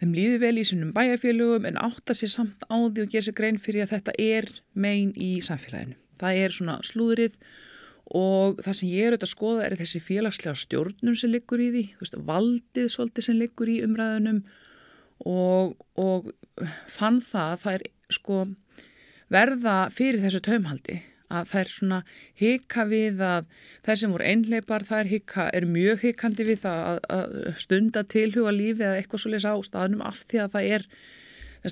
þeim 0.00 0.16
líður 0.16 0.42
vel 0.42 0.56
í 0.60 0.66
sínum 0.68 0.92
bæjarfélögum 0.96 1.68
en 1.70 1.78
átta 1.80 2.16
sér 2.16 2.32
samt 2.32 2.66
á 2.68 2.76
því 2.76 3.06
og 3.06 3.14
gera 3.14 3.26
sér 3.28 3.36
grein 3.38 3.60
fyrir 3.62 3.86
að 3.86 3.94
þetta 3.94 4.16
er 4.20 4.50
megin 4.74 5.14
í 5.16 5.30
samfélaginu. 5.44 5.96
Það 6.20 6.42
er 6.42 6.56
svona 6.56 6.76
slúðrið 6.86 7.38
og 8.16 8.60
það 8.62 8.78
sem 8.78 8.92
ég 8.92 9.06
er 9.08 9.16
auðvitað 9.16 9.26
að 9.26 9.32
skoða 9.32 9.64
er 9.66 9.76
þessi 9.80 10.02
félagslega 10.04 10.60
stjórnum 10.62 11.16
sem 11.18 11.32
liggur 11.32 11.62
í 11.62 11.72
því, 11.72 11.84
veist, 12.00 12.20
valdið 12.28 12.88
svolítið 12.92 13.26
sem 13.26 13.40
liggur 13.40 13.72
í 13.72 13.80
umræðunum 13.86 14.44
og, 15.26 15.74
og 15.98 16.30
fann 16.92 17.18
það 17.24 17.52
að 17.56 17.60
það 17.64 17.78
er 17.78 17.86
sko 18.14 18.40
verða 19.32 19.76
fyrir 19.94 20.22
þessu 20.22 20.42
taumhaldi 20.46 21.00
að 21.28 21.52
er 21.60 21.72
svona 21.72 22.00
hika 22.38 22.86
við 22.90 23.20
að 23.24 23.50
þær 23.86 24.00
sem 24.02 24.14
voru 24.14 24.30
einleipar 24.30 24.86
þær 24.86 25.10
hika, 25.10 25.50
er 25.50 25.66
mjög 25.66 26.06
hikandi 26.06 26.48
við 26.48 26.64
það 26.64 26.82
að, 26.86 27.04
að 27.18 27.36
stunda 27.66 28.06
tilhuga 28.06 28.54
lífi 28.54 28.86
eða 28.86 28.96
eitthvað 29.00 29.24
svolítið 29.24 29.50
á 29.50 29.56
staðnum 29.66 30.04
af 30.06 30.24
því 30.26 30.42
að 30.44 30.56
það 30.56 30.74
er 30.78 30.90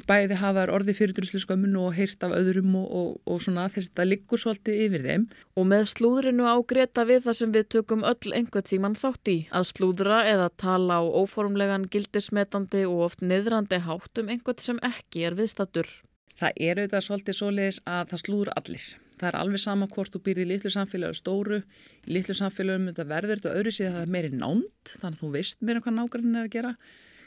bæði 0.03 0.39
hafa 0.41 0.65
orði 0.73 0.95
fyrir 0.97 1.15
druslu 1.15 1.39
skömmun 1.43 1.77
og 1.79 1.93
heyrt 1.95 2.25
af 2.27 2.33
öðrum 2.35 2.73
og, 2.81 2.87
og, 2.99 3.11
og 3.31 3.43
svona 3.45 3.69
þess 3.71 3.93
að 3.93 4.01
það 4.01 4.09
liggur 4.11 4.43
svolítið 4.43 4.81
yfir 4.87 5.05
þeim. 5.07 5.27
Og 5.61 5.69
með 5.71 5.85
slúðrinu 5.93 6.49
á 6.51 6.57
Greta 6.67 7.05
við 7.07 7.23
það 7.29 7.39
sem 7.41 7.55
við 7.55 7.69
tökum 7.77 8.03
öll 8.09 8.35
einhver 8.35 8.67
tíman 8.67 8.99
þátt 8.99 9.31
í 9.31 9.37
að 9.55 9.69
slúðra 9.71 10.25
eða 10.33 10.51
tala 10.59 10.99
á 10.99 11.03
óformlegan 11.05 11.87
gildismetandi 11.93 12.83
og 12.89 13.07
oft 13.11 13.23
niðrandi 13.23 13.83
hátt 13.87 14.23
um 14.23 14.35
einhvert 14.35 14.65
sem 14.65 14.83
ekki 14.83 15.29
er 15.29 15.39
viðstattur. 15.39 15.87
Það 16.35 16.61
er 16.67 16.83
auðvitað 16.83 17.09
svolítið 17.09 17.41
svoleiðis 17.41 17.83
að 17.87 18.07
það 18.11 18.25
slúður 18.25 18.55
allir. 18.59 18.87
Það 19.15 19.29
er 19.31 19.39
alveg 19.39 19.63
sama 19.63 19.89
hvort 19.93 20.15
þú 20.15 20.21
býrði 20.27 20.45
í 20.45 20.51
litlu 20.51 20.73
samfélagi 20.75 21.15
og 21.15 21.19
stóru. 21.19 21.61
Í 22.05 22.15
litlu 22.17 22.37
samfélagum 22.37 22.91
verður 22.99 23.39
þetta 23.39 23.55
öðru 23.55 23.73
síðan 23.75 23.93
að 23.93 23.99
það 23.99 24.07
er 24.07 24.15
meiri 24.17 24.31
nánt 24.35 24.95
þannig 24.99 25.17
að 25.17 25.23
þú 25.23 25.33
veist 25.37 25.63
meira 25.63 25.85
hvað 25.85 25.97
nákvæmlega 25.99 26.41
er 26.41 26.49
að 26.49 26.55
gera. 26.57 26.75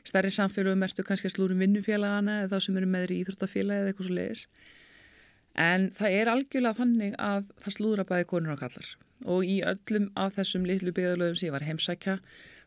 Í 0.03 0.11
starri 0.11 0.33
samfélagum 0.35 0.85
ertu 0.87 1.07
kannski 1.07 1.31
að 1.31 1.35
slúrum 1.37 1.63
vinnufélagana 1.63 2.41
eða 2.43 2.53
þá 2.57 2.67
sem 2.67 2.79
eru 2.81 2.91
með 2.91 3.15
í 3.15 3.21
Íþróttafélagi 3.23 3.83
eða 3.83 3.93
eitthvað 3.93 4.09
svo 4.09 4.19
leiðis. 4.19 4.45
En 5.57 5.89
það 5.97 6.19
er 6.19 6.31
algjörlega 6.33 6.79
þannig 6.83 7.17
að 7.17 7.51
það 7.63 7.77
slúður 7.79 8.03
að 8.03 8.09
bæði 8.11 8.29
konur 8.33 8.53
og 8.53 8.61
kallar 8.61 8.95
og 9.25 9.47
í 9.47 9.57
öllum 9.65 10.11
af 10.19 10.35
þessum 10.37 10.67
litlu 10.67 10.93
byggðalögum 10.93 11.37
sem 11.39 11.49
ég 11.49 11.55
var 11.55 11.65
heimsækja 11.65 12.17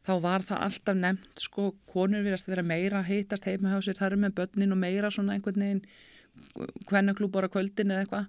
þá 0.06 0.12
var 0.24 0.44
það 0.46 0.62
alltaf 0.66 0.96
nefnt 0.98 1.42
sko 1.44 1.66
konur 1.90 2.24
verðast 2.24 2.48
að 2.48 2.54
vera 2.56 2.66
meira 2.66 3.02
heitast 3.06 3.46
heima 3.46 3.74
hjá 3.74 3.84
sér 3.86 4.00
þar 4.00 4.16
með 4.18 4.36
börnin 4.40 4.74
og 4.74 4.80
meira 4.80 5.10
svona 5.12 5.36
einhvern 5.36 5.62
veginn 5.64 5.84
kvennaklúbor 6.88 7.46
á 7.46 7.52
kvöldin 7.52 7.92
eða 7.92 8.06
eitthvað 8.06 8.26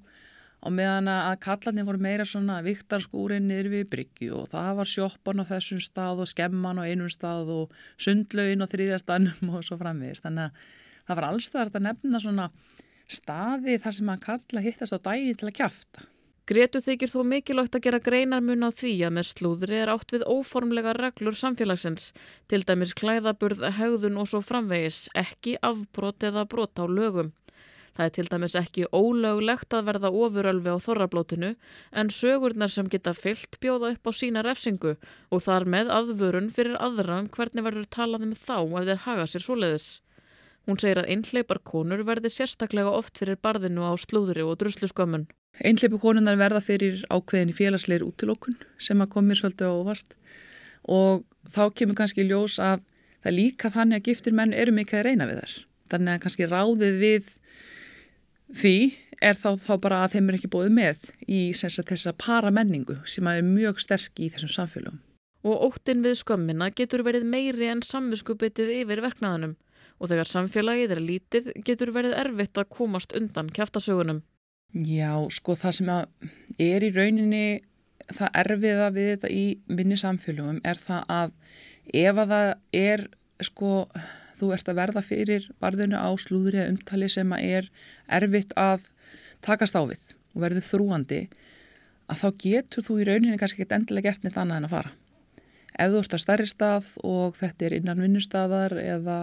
og 0.61 0.75
meðan 0.77 1.09
að 1.09 1.39
kallarnir 1.41 1.87
voru 1.87 2.01
meira 2.01 2.25
svona 2.27 2.59
viktarskúrin 2.65 3.47
niður 3.49 3.71
við 3.73 3.87
Bryggju 3.95 4.35
og 4.43 4.51
það 4.51 4.75
var 4.81 4.91
sjoppan 4.91 5.41
á 5.41 5.49
þessum 5.49 5.81
stað 5.81 6.21
og 6.21 6.29
skemman 6.29 6.81
á 6.81 6.85
einum 6.85 7.09
stað 7.09 7.49
og 7.55 7.73
sundlaugin 7.97 8.61
á 8.61 8.71
þrýðjastanum 8.71 9.55
og 9.55 9.65
svo 9.65 9.79
framvegist 9.81 10.27
þannig 10.27 10.51
að 10.51 10.69
það 11.07 11.19
var 11.19 11.29
allstæðar 11.31 11.73
að 11.73 11.85
nefna 11.87 12.21
svona 12.21 12.47
staði 13.11 13.77
þar 13.81 13.97
sem 13.97 14.13
að 14.13 14.25
kalla 14.27 14.65
hittast 14.65 14.95
á 14.95 14.99
dagi 15.09 15.35
til 15.35 15.49
að 15.49 15.57
kjafta. 15.59 16.07
Gretu 16.51 16.81
þykir 16.83 17.11
þó 17.11 17.19
mikilvægt 17.29 17.75
að 17.77 17.83
gera 17.85 17.99
greinarmun 18.03 18.65
á 18.65 18.69
því 18.73 18.93
að 19.07 19.13
með 19.15 19.27
slúðri 19.29 19.77
er 19.77 19.91
átt 19.93 20.11
við 20.11 20.25
óformlega 20.27 20.95
reglur 20.97 21.37
samfélagsins, 21.37 22.09
til 22.49 22.63
dæmis 22.67 22.95
klæðaburð, 22.97 23.61
haugðun 23.77 24.17
og 24.19 24.27
svo 24.27 24.41
framvegis, 24.43 25.05
ekki 25.15 25.53
afbrot 25.63 26.25
eða 26.27 26.47
brot 26.49 26.81
á 26.81 26.85
lögum. 26.89 27.29
Það 27.91 28.05
er 28.05 28.13
til 28.15 28.27
dæmis 28.31 28.55
ekki 28.55 28.85
ólöglegt 28.95 29.75
að 29.75 29.87
verða 29.89 30.11
ofurölfi 30.15 30.71
á 30.71 30.77
þorrablótinu 30.79 31.49
en 31.91 32.11
sögurnar 32.15 32.71
sem 32.71 32.87
geta 32.91 33.11
fyllt 33.17 33.57
bjóða 33.63 33.91
upp 33.95 34.07
á 34.07 34.11
sína 34.15 34.43
refsingu 34.47 34.93
og 35.29 35.43
þar 35.43 35.67
með 35.73 35.91
aðvörun 35.97 36.47
fyrir 36.55 36.79
aðra 36.79 37.19
um 37.19 37.27
hvernig 37.33 37.67
verður 37.67 37.89
talað 37.91 38.29
um 38.29 38.31
þá 38.35 38.55
ef 38.63 38.87
þeir 38.87 39.03
haga 39.07 39.27
sér 39.27 39.45
svoleiðis. 39.47 39.89
Hún 40.69 40.79
segir 40.79 41.01
að 41.01 41.11
einhleipar 41.15 41.59
konur 41.65 42.05
verði 42.07 42.31
sérstaklega 42.31 42.93
oft 42.93 43.17
fyrir 43.19 43.39
barðinu 43.41 43.83
á 43.83 43.91
slúðri 43.99 44.45
og 44.45 44.59
drusluskömmun. 44.61 45.27
Einhleipar 45.59 45.99
konunar 45.99 46.39
verða 46.39 46.61
fyrir 46.63 47.01
ákveðin 47.11 47.51
í 47.51 47.57
félagsleir 47.57 48.05
útilókun 48.05 48.55
sem 48.79 49.01
að 49.03 49.11
komir 49.17 49.39
svolítið 49.39 49.73
ávart 49.73 50.15
og 50.87 51.25
þá 51.51 51.63
kemur 51.75 51.97
kannski 51.99 52.23
ljós 52.23 52.55
að 52.61 52.85
það 53.25 53.37
líka 53.37 53.73
þannig 53.73 53.99
að 53.99 54.07
giftir 54.07 54.37
menn 54.37 54.55
eru 54.55 54.73
mikið 54.77 55.01
að 55.01 55.07
reyna 55.09 55.27
við 55.27 55.41
þar. 55.41 55.55
Þannig 55.91 56.13
að 56.13 56.23
kannski 56.23 56.47
ráðið 56.47 57.01
við 57.01 57.31
því 58.57 58.75
er 59.21 59.37
þá, 59.37 59.55
þá 59.61 59.73
bara 59.81 60.01
að 60.03 60.15
þeim 60.15 60.29
er 60.29 60.37
ekki 60.37 60.51
bóðið 60.51 60.75
með 60.75 61.07
í 61.29 61.41
þessa 61.55 62.13
paramenningu 62.17 62.97
sem 63.05 63.27
er 63.29 63.45
mjög 63.45 63.81
sterk 63.83 64.21
í 64.21 64.29
þessum 64.33 64.53
samfélagum. 64.55 65.01
Og 65.45 65.65
óttin 65.69 66.03
við 66.05 66.19
skömmina 66.19 66.69
getur 66.77 67.03
verið 67.05 67.25
meiri 67.29 67.69
en 67.71 67.81
samviskubitið 67.85 68.73
yfir 68.81 69.01
verknaðanum 69.01 69.55
og 70.01 70.09
þegar 70.09 70.29
samfélagið 70.29 70.93
er 70.95 71.01
lítið 71.05 71.49
getur 71.65 71.93
verið 71.93 72.17
erfitt 72.17 72.57
að 72.57 72.69
komast 72.73 73.13
undan 73.17 73.49
kæftasögunum. 73.53 74.21
Já, 74.71 75.13
sko 75.33 75.57
það 75.57 75.77
sem 75.77 75.91
er 75.91 76.85
í 76.85 76.91
rauninni 76.95 77.45
það 78.11 78.37
erfiða 78.43 78.89
við 78.95 79.09
þetta 79.13 79.31
í 79.33 79.45
minni 79.69 79.97
samfélagum 79.99 80.61
er 80.67 80.79
það 80.81 81.13
að 81.17 81.33
ef 82.01 82.21
að 82.23 82.33
það 82.33 82.51
er 82.81 83.05
sko 83.41 83.71
þú 84.41 84.53
ert 84.55 84.71
að 84.71 84.79
verða 84.81 85.03
fyrir 85.05 85.47
varðinu 85.61 85.99
á 86.01 86.09
slúðri 86.17 86.63
eða 86.63 86.73
umtali 86.73 87.09
sem 87.11 87.35
er 87.37 87.69
erfitt 88.09 88.55
að 88.57 88.89
takast 89.45 89.77
á 89.77 89.81
við 89.85 90.15
og 90.33 90.41
verður 90.45 90.67
þrúandi 90.67 91.21
að 92.11 92.23
þá 92.23 92.27
getur 92.43 92.85
þú 92.85 92.97
í 92.99 93.07
rauninni 93.07 93.39
kannski 93.39 93.61
ekkert 93.61 93.77
endilega 93.77 94.11
gert 94.11 94.25
neitt 94.25 94.39
annað 94.39 94.61
en 94.61 94.67
að 94.67 94.75
fara. 94.75 94.91
Ef 95.71 95.93
þú 95.93 95.99
ert 96.01 96.15
að 96.15 96.23
starri 96.25 96.47
stað 96.49 96.89
og 97.07 97.37
þetta 97.39 97.65
er 97.67 97.75
innan 97.77 98.01
vinnustadar 98.03 98.75
eða 98.81 99.17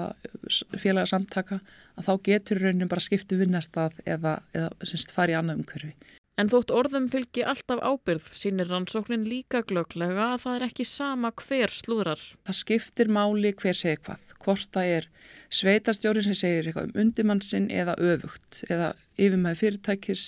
félagsamtaka 0.81 1.61
að 1.98 2.07
þá 2.07 2.12
getur 2.31 2.62
rauninni 2.62 2.88
bara 2.88 3.04
skiptu 3.04 3.37
vinnastad 3.40 3.98
eða, 4.07 4.38
eða 4.57 4.70
fara 5.12 5.35
í 5.35 5.37
annað 5.38 5.61
umhverfi. 5.61 5.92
En 6.38 6.46
þótt 6.46 6.70
orðum 6.70 7.09
fylgi 7.11 7.42
alltaf 7.42 7.81
ábyrð 7.83 8.29
sínir 8.38 8.68
rannsóknin 8.70 9.24
líka 9.27 9.64
glöglega 9.66 10.29
að 10.37 10.44
það 10.44 10.59
er 10.59 10.64
ekki 10.68 10.85
sama 10.87 11.33
hver 11.35 11.72
slúðrar. 11.74 12.22
Það 12.46 12.59
skiptir 12.61 13.11
máli 13.11 13.51
hver 13.59 13.74
segir 13.74 13.98
hvað. 14.07 14.29
Hvort 14.44 14.70
það 14.77 14.92
er 14.98 15.09
sveitastjórin 15.51 16.27
sem 16.29 16.38
segir 16.38 16.68
eitthvað 16.68 16.92
um 16.92 17.03
undimannsinn 17.03 17.66
eða 17.74 17.98
öfugt 17.98 18.62
eða 18.68 18.92
yfirmæði 19.18 19.61
fyrirtækis 19.64 20.24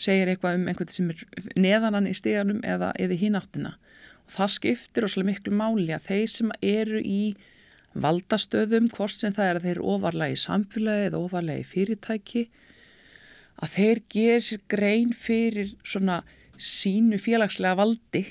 segir 0.00 0.32
eitthvað 0.32 0.60
um 0.62 0.68
einhvern 0.72 0.96
sem 0.96 1.12
er 1.12 1.50
neðanan 1.60 2.08
í 2.08 2.16
stíganum 2.16 2.64
eða 2.64 2.94
eða 2.96 3.20
hínáttina. 3.20 3.76
Og 4.24 4.36
það 4.38 4.54
skiptir 4.56 5.04
óslega 5.10 5.28
miklu 5.28 5.56
máli 5.60 5.92
að 5.92 6.08
þeir 6.08 6.30
sem 6.32 6.54
eru 6.64 7.04
í 7.04 7.22
valdastöðum, 7.94 8.88
hvort 8.96 9.20
sem 9.20 9.34
það 9.36 9.50
er 9.50 9.58
að 9.60 9.66
þeir 9.68 9.86
ofarlega 9.92 10.34
í 10.34 10.40
samfélagi 10.40 11.10
eða 11.10 11.20
ofarlega 11.20 11.60
í 11.60 11.68
fyrirtæki 11.68 12.48
að 13.62 13.76
þeir 13.76 14.00
ger 14.14 14.46
sér 14.48 14.64
grein 14.70 15.12
fyrir 15.12 15.74
svona 15.84 16.22
sínu 16.58 17.18
félagslega 17.22 17.78
valdi 17.78 18.24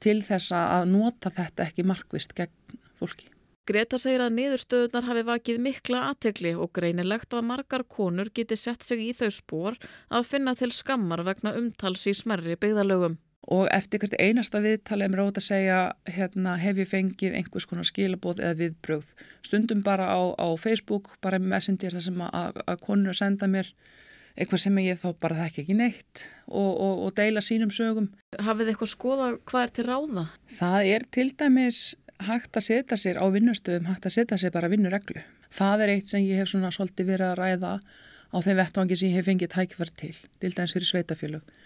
til 0.00 0.20
þess 0.24 0.54
að 0.56 0.88
nota 0.94 1.32
þetta 1.34 1.66
ekki 1.66 1.84
markvist 1.88 2.34
gegn 2.36 2.80
fólki. 3.00 3.30
Greta 3.70 3.98
segir 4.00 4.22
að 4.24 4.34
niðurstöðunar 4.34 5.04
hafi 5.06 5.22
vakið 5.28 5.58
mikla 5.62 6.06
aðtegli 6.08 6.56
og 6.58 6.72
greinilegt 6.74 7.34
að 7.36 7.44
margar 7.52 7.84
konur 7.86 8.30
geti 8.34 8.56
sett 8.58 8.82
sig 8.82 9.02
í 9.04 9.10
þau 9.14 9.28
spór 9.30 9.76
að 10.08 10.26
finna 10.26 10.56
til 10.58 10.72
skammar 10.74 11.22
vegna 11.26 11.52
umtals 11.58 12.06
í 12.10 12.14
smerri 12.16 12.56
byggðalögum. 12.58 13.18
Og 13.50 13.68
eftir 13.72 14.02
hvert 14.02 14.16
einasta 14.18 14.60
viðtal 14.64 15.00
er 15.04 15.12
mér 15.12 15.22
ótt 15.22 15.38
að 15.40 15.46
segja 15.46 15.78
hérna, 16.08 16.56
hef 16.60 16.82
ég 16.82 16.90
fengið 16.90 17.36
einhvers 17.38 17.66
konar 17.70 17.88
skilabóð 17.88 18.42
eða 18.42 18.58
viðbröð. 18.58 19.14
Stundum 19.46 19.84
bara 19.86 20.10
á, 20.12 20.20
á 20.34 20.48
Facebook, 20.60 21.14
bara 21.22 21.38
messenger 21.38 21.94
þar 21.96 22.06
sem 22.08 22.20
að, 22.26 22.60
að 22.66 22.84
konur 22.84 23.16
senda 23.16 23.48
mér 23.50 23.70
eitthvað 24.40 24.62
sem 24.64 24.78
ég 24.82 25.00
þá 25.00 25.08
bara 25.20 25.38
þekk 25.44 25.62
ekki 25.62 25.76
neitt 25.76 26.24
og, 26.48 26.70
og, 26.70 27.02
og 27.06 27.14
deila 27.18 27.42
sínum 27.44 27.72
sögum. 27.74 28.08
Hafið 28.40 28.72
eitthvað 28.72 28.92
skoða 28.94 29.32
hvað 29.48 29.66
er 29.66 29.74
til 29.76 29.86
ráða? 29.88 30.26
Það 30.58 30.92
er 30.94 31.06
til 31.16 31.26
dæmis 31.42 31.80
hægt 32.26 32.56
að 32.56 32.66
setja 32.66 32.98
sér 33.00 33.20
á 33.20 33.24
vinnustöðum, 33.32 33.88
hægt 33.90 34.08
að 34.08 34.16
setja 34.16 34.38
sér 34.40 34.54
bara 34.54 34.70
vinnureglu. 34.72 35.22
Það 35.50 35.84
er 35.84 35.94
eitt 35.94 36.12
sem 36.12 36.24
ég 36.24 36.40
hef 36.40 36.50
svona 36.52 36.72
svolítið 36.74 37.12
verið 37.14 37.30
að 37.30 37.38
ræða 37.40 37.72
á 38.30 38.36
þeim 38.44 38.60
vettvangi 38.60 38.98
sem 38.98 39.10
ég 39.10 39.18
hef 39.20 39.28
fengið 39.28 39.52
tækverð 39.54 39.96
til, 40.02 40.12
til 40.40 40.52
dæmis 40.56 40.76
fyrir 40.76 40.90
sveitafjölug. 40.90 41.56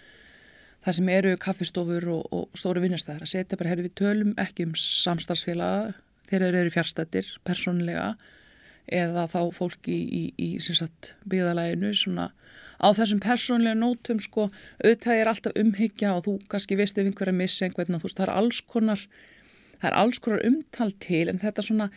Það 0.85 0.97
sem 0.99 1.11
eru 1.15 1.35
kaffistofur 1.41 2.07
og, 2.13 2.25
og 2.35 2.59
stóru 2.59 2.83
vinnustæðar 2.85 3.25
að 3.25 3.33
setja 3.33 3.59
bara, 3.61 3.73
herru 3.73 3.87
við 3.87 3.97
tölum 4.01 4.35
ekki 4.41 4.67
um 4.69 4.75
samstarfsfélaga 4.77 5.95
þegar 6.29 6.47
þeir 6.47 6.59
eru 6.61 6.73
fjárstættir, 6.75 7.31
persónlega 7.45 8.09
eða 8.87 9.27
þá 9.33 9.41
fólki 9.57 9.95
í, 9.95 10.25
í, 10.37 10.49
í 10.57 10.89
byggðalæginu 11.31 11.93
svona 11.97 12.31
á 12.83 12.89
þessum 12.93 13.21
persónlega 13.23 13.79
nótum 13.79 14.19
sko 14.21 14.49
auðvitað 14.83 15.21
er 15.21 15.31
alltaf 15.31 15.61
umhyggja 15.61 16.17
og 16.17 16.27
þú 16.27 16.35
kannski 16.53 16.77
veist 16.77 16.99
ef 16.99 17.07
einhver 17.07 17.31
er 17.31 17.35
að 17.35 17.41
missa 17.41 17.65
einhvern 17.65 17.97
og 17.97 18.03
þú 18.03 18.11
veist 18.11 18.19
það 18.19 18.27
er 18.27 18.35
alls 18.35 18.61
konar 18.61 19.07
það 19.79 19.89
er 19.91 19.97
alls 20.01 20.21
konar 20.21 20.45
umtal 20.49 20.91
til 21.01 21.29
en 21.31 21.41
þetta 21.41 21.65
svona 21.65 21.89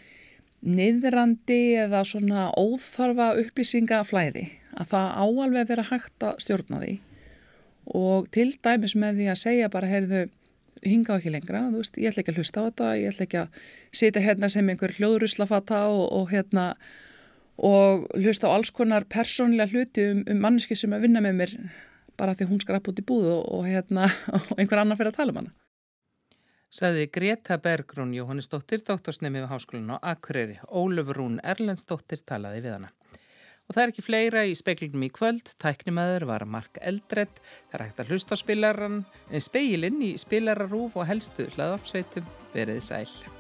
niðrandi 0.66 1.60
eða 1.84 2.04
svona 2.08 2.48
óþarfa 2.58 3.34
upplýsingaflæði 3.44 4.48
að 4.78 4.90
það 4.94 5.12
áalveg 5.22 5.70
vera 5.70 5.86
hægt 5.92 6.26
að 6.26 6.42
stjórna 6.44 6.82
því. 6.82 6.96
Og 7.98 8.28
til 8.34 8.50
dæmis 8.66 8.98
með 9.00 9.22
því 9.22 9.30
að 9.32 9.42
segja 9.42 9.70
bara 9.74 9.90
heyrðu 9.92 10.24
hinga 10.86 11.18
ekki 11.18 11.34
lengra, 11.34 11.66
þú 11.72 11.82
veist, 11.82 12.00
ég 12.00 12.12
ætla 12.12 12.24
ekki 12.24 12.34
að 12.34 12.40
hlusta 12.42 12.64
á 12.64 12.68
þetta, 12.68 12.94
ég 13.02 13.12
ætla 13.14 13.28
ekki 13.28 13.42
að 13.42 13.60
sitja 14.02 14.24
hérna 14.24 14.50
sem 14.54 14.72
einhver 14.72 14.96
hljóðruslafata 14.98 15.84
og, 15.92 16.06
og 16.20 16.32
hérna 16.34 16.66
og 17.58 18.06
hlusta 18.18 18.52
á 18.52 18.54
alls 18.54 18.72
konar 18.72 19.08
persónlega 19.10 19.72
hluti 19.74 20.10
um, 20.12 20.26
um 20.30 20.42
manneski 20.44 20.78
sem 20.78 20.94
að 20.94 21.08
vinna 21.08 21.24
með 21.26 21.40
mér 21.42 21.56
bara 22.18 22.36
því 22.38 22.52
hún 22.52 22.62
skrap 22.62 22.90
út 22.90 23.00
í 23.02 23.06
búð 23.06 23.32
og, 23.32 23.48
og 23.60 23.66
hérna 23.70 24.10
og 24.38 24.54
einhver 24.58 24.84
annar 24.84 25.00
fyrir 25.00 25.14
að 25.14 25.20
tala 25.22 25.34
um 25.34 25.42
hana. 25.42 25.56
Saði 26.68 27.06
Greta 27.08 27.56
Bergrún 27.64 28.12
Jóhannesdóttir, 28.12 28.82
doktorsnemi 28.84 29.40
við 29.40 29.52
Háskólinu 29.54 29.96
á 30.04 30.12
Akureyri. 30.12 30.58
Ólöf 30.68 31.14
Rún 31.16 31.40
Erlendsdóttir 31.40 32.20
talaði 32.28 32.66
við 32.66 32.76
hana. 32.76 32.90
Og 33.68 33.76
það 33.76 33.84
er 33.84 33.92
ekki 33.92 34.06
fleira 34.06 34.44
í 34.48 34.54
speiklinum 34.56 35.08
í 35.08 35.12
kvöld. 35.12 35.54
Tæknimaður 35.60 36.28
var 36.30 36.48
Mark 36.48 36.80
Eldredd. 36.80 37.42
Það 37.68 37.80
er 37.80 37.86
hægt 37.86 38.04
að 38.04 38.14
hlusta 38.14 38.40
spilaran, 38.40 39.02
speilin 39.44 40.00
í 40.08 40.14
spilararúf 40.20 40.96
og 40.96 41.10
helstu 41.10 41.50
hlaðvarpsveitum. 41.58 42.32
Verið 42.56 42.86
sæl. 42.88 43.37